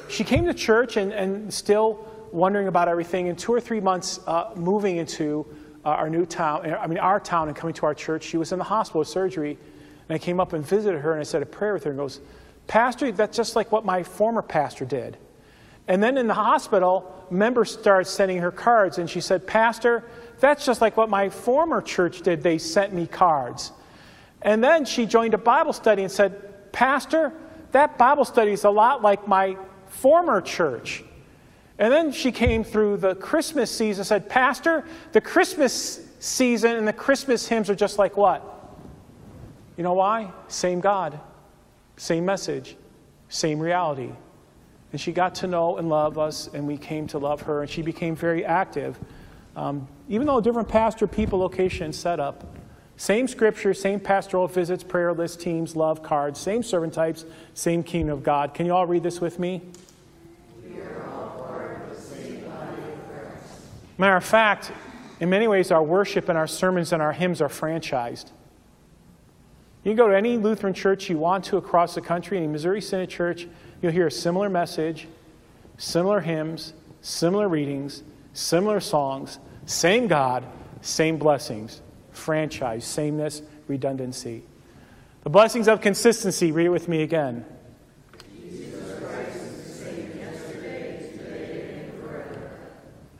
she 0.08 0.24
came 0.24 0.44
to 0.46 0.54
church 0.54 0.96
and, 0.96 1.12
and 1.12 1.52
still 1.54 2.06
wondering 2.32 2.68
about 2.68 2.88
everything. 2.88 3.28
In 3.28 3.36
two 3.36 3.52
or 3.52 3.60
three 3.60 3.80
months, 3.80 4.20
uh, 4.26 4.50
moving 4.54 4.96
into 4.96 5.46
uh, 5.84 5.90
our 5.90 6.10
new 6.10 6.26
town, 6.26 6.74
I 6.74 6.86
mean, 6.86 6.98
our 6.98 7.20
town, 7.20 7.48
and 7.48 7.56
coming 7.56 7.74
to 7.74 7.86
our 7.86 7.94
church. 7.94 8.24
She 8.24 8.36
was 8.36 8.52
in 8.52 8.58
the 8.58 8.64
hospital 8.64 8.98
with 8.98 9.08
surgery. 9.08 9.56
And 10.08 10.14
I 10.14 10.18
came 10.18 10.40
up 10.40 10.52
and 10.52 10.66
visited 10.66 11.00
her, 11.00 11.12
and 11.12 11.20
I 11.20 11.24
said 11.24 11.42
a 11.42 11.46
prayer 11.46 11.74
with 11.74 11.84
her, 11.84 11.90
and 11.90 11.98
goes, 11.98 12.20
Pastor, 12.68 13.10
that's 13.10 13.36
just 13.36 13.56
like 13.56 13.72
what 13.72 13.84
my 13.84 14.04
former 14.04 14.42
pastor 14.42 14.84
did. 14.84 15.16
And 15.88 16.02
then 16.02 16.18
in 16.18 16.26
the 16.26 16.34
hospital, 16.34 17.26
members 17.30 17.72
started 17.72 18.04
sending 18.04 18.38
her 18.38 18.52
cards, 18.52 18.98
and 18.98 19.08
she 19.08 19.22
said, 19.22 19.46
Pastor, 19.46 20.04
that's 20.38 20.64
just 20.64 20.80
like 20.80 20.96
what 20.96 21.08
my 21.08 21.30
former 21.30 21.80
church 21.80 22.20
did. 22.20 22.42
They 22.42 22.58
sent 22.58 22.92
me 22.92 23.06
cards. 23.06 23.72
And 24.42 24.62
then 24.62 24.84
she 24.84 25.06
joined 25.06 25.34
a 25.34 25.38
Bible 25.38 25.72
study 25.72 26.02
and 26.02 26.12
said, 26.12 26.70
Pastor, 26.72 27.32
that 27.72 27.98
Bible 27.98 28.24
study 28.24 28.52
is 28.52 28.64
a 28.64 28.70
lot 28.70 29.02
like 29.02 29.26
my 29.26 29.56
former 29.86 30.40
church. 30.40 31.02
And 31.78 31.92
then 31.92 32.12
she 32.12 32.32
came 32.32 32.64
through 32.64 32.98
the 32.98 33.14
Christmas 33.14 33.70
season 33.70 34.00
and 34.00 34.06
said, 34.06 34.28
Pastor, 34.28 34.84
the 35.12 35.20
Christmas 35.20 36.06
season 36.18 36.76
and 36.76 36.86
the 36.86 36.92
Christmas 36.92 37.46
hymns 37.48 37.70
are 37.70 37.74
just 37.74 37.98
like 37.98 38.16
what? 38.16 38.44
You 39.76 39.84
know 39.84 39.94
why? 39.94 40.32
Same 40.48 40.80
God, 40.80 41.18
same 41.98 42.24
message, 42.24 42.76
same 43.28 43.60
reality. 43.60 44.10
And 44.92 45.00
she 45.00 45.12
got 45.12 45.34
to 45.36 45.46
know 45.46 45.76
and 45.76 45.88
love 45.88 46.18
us, 46.18 46.48
and 46.54 46.66
we 46.66 46.78
came 46.78 47.06
to 47.08 47.18
love 47.18 47.42
her, 47.42 47.60
and 47.60 47.70
she 47.70 47.82
became 47.82 48.16
very 48.16 48.44
active. 48.44 48.98
Um, 49.54 49.86
even 50.08 50.26
though 50.26 50.40
different 50.40 50.68
pastor, 50.68 51.06
people, 51.06 51.38
location, 51.38 51.92
setup, 51.92 52.56
same 52.96 53.28
scripture, 53.28 53.74
same 53.74 54.00
pastoral 54.00 54.48
visits, 54.48 54.82
prayer 54.82 55.12
list 55.12 55.40
teams, 55.40 55.76
love 55.76 56.02
cards, 56.02 56.40
same 56.40 56.62
servant 56.62 56.94
types, 56.94 57.24
same 57.54 57.82
kingdom 57.82 58.16
of 58.16 58.22
God. 58.22 58.54
Can 58.54 58.66
you 58.66 58.72
all 58.72 58.86
read 58.86 59.02
this 59.02 59.20
with 59.20 59.38
me? 59.38 59.62
Matter 63.98 64.16
of 64.16 64.24
fact, 64.24 64.70
in 65.18 65.28
many 65.28 65.48
ways, 65.48 65.72
our 65.72 65.82
worship 65.82 66.28
and 66.28 66.38
our 66.38 66.46
sermons 66.46 66.92
and 66.92 67.02
our 67.02 67.12
hymns 67.12 67.40
are 67.40 67.48
franchised. 67.48 68.26
You 69.88 69.94
can 69.94 70.04
go 70.04 70.10
to 70.10 70.18
any 70.18 70.36
Lutheran 70.36 70.74
church 70.74 71.08
you 71.08 71.16
want 71.16 71.46
to 71.46 71.56
across 71.56 71.94
the 71.94 72.02
country, 72.02 72.36
any 72.36 72.46
Missouri 72.46 72.82
Synod 72.82 73.08
church, 73.08 73.48
you'll 73.80 73.90
hear 73.90 74.08
a 74.08 74.10
similar 74.10 74.50
message, 74.50 75.08
similar 75.78 76.20
hymns, 76.20 76.74
similar 77.00 77.48
readings, 77.48 78.02
similar 78.34 78.80
songs, 78.80 79.38
same 79.64 80.06
God, 80.06 80.44
same 80.82 81.16
blessings, 81.16 81.80
franchise, 82.10 82.84
sameness, 82.84 83.40
redundancy. 83.66 84.44
The 85.22 85.30
blessings 85.30 85.68
of 85.68 85.80
consistency, 85.80 86.52
read 86.52 86.66
it 86.66 86.68
with 86.68 86.86
me 86.86 87.00
again. 87.00 87.46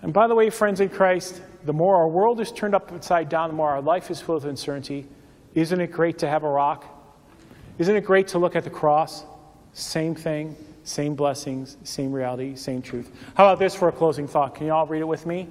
And 0.02 0.12
by 0.12 0.26
the 0.26 0.34
way, 0.34 0.50
friends 0.50 0.82
in 0.82 0.90
Christ, 0.90 1.40
the 1.64 1.72
more 1.72 1.96
our 1.96 2.08
world 2.08 2.40
is 2.40 2.52
turned 2.52 2.74
upside 2.74 3.30
down, 3.30 3.48
the 3.48 3.56
more 3.56 3.70
our 3.70 3.80
life 3.80 4.10
is 4.10 4.20
full 4.20 4.36
of 4.36 4.44
uncertainty. 4.44 5.06
Isn't 5.58 5.80
it 5.80 5.90
great 5.90 6.18
to 6.18 6.28
have 6.28 6.44
a 6.44 6.48
rock? 6.48 6.84
Isn't 7.78 7.96
it 7.96 8.04
great 8.04 8.28
to 8.28 8.38
look 8.38 8.54
at 8.54 8.62
the 8.62 8.70
cross? 8.70 9.24
Same 9.72 10.14
thing, 10.14 10.54
same 10.84 11.16
blessings, 11.16 11.76
same 11.82 12.12
reality, 12.12 12.54
same 12.54 12.80
truth. 12.80 13.10
How 13.34 13.44
about 13.44 13.58
this 13.58 13.74
for 13.74 13.88
a 13.88 13.92
closing 13.92 14.28
thought? 14.28 14.54
Can 14.54 14.66
you 14.66 14.72
all 14.72 14.86
read 14.86 15.00
it 15.00 15.08
with 15.08 15.26
me? 15.26 15.48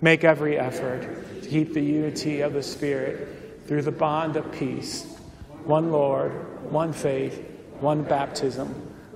Make 0.00 0.22
every 0.22 0.60
effort 0.60 1.42
to 1.42 1.48
keep 1.48 1.74
the 1.74 1.82
unity 1.82 2.42
of 2.42 2.52
the 2.52 2.62
Spirit 2.62 3.62
through 3.66 3.82
the 3.82 3.90
bond 3.90 4.36
of 4.36 4.50
peace. 4.52 5.06
One 5.64 5.90
Lord, 5.90 6.70
one 6.70 6.92
faith, 6.92 7.44
one 7.80 8.04
baptism, 8.04 8.68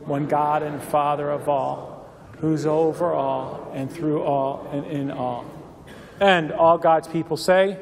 one 0.06 0.26
God 0.26 0.64
and 0.64 0.82
Father 0.82 1.30
of 1.30 1.48
all, 1.48 2.10
who's 2.38 2.66
over 2.66 3.12
all 3.12 3.70
and 3.72 3.88
through 3.88 4.24
all 4.24 4.68
and 4.72 4.86
in 4.86 5.12
all. 5.12 5.44
And 6.18 6.50
all 6.50 6.78
God's 6.78 7.06
people 7.06 7.36
say, 7.36 7.78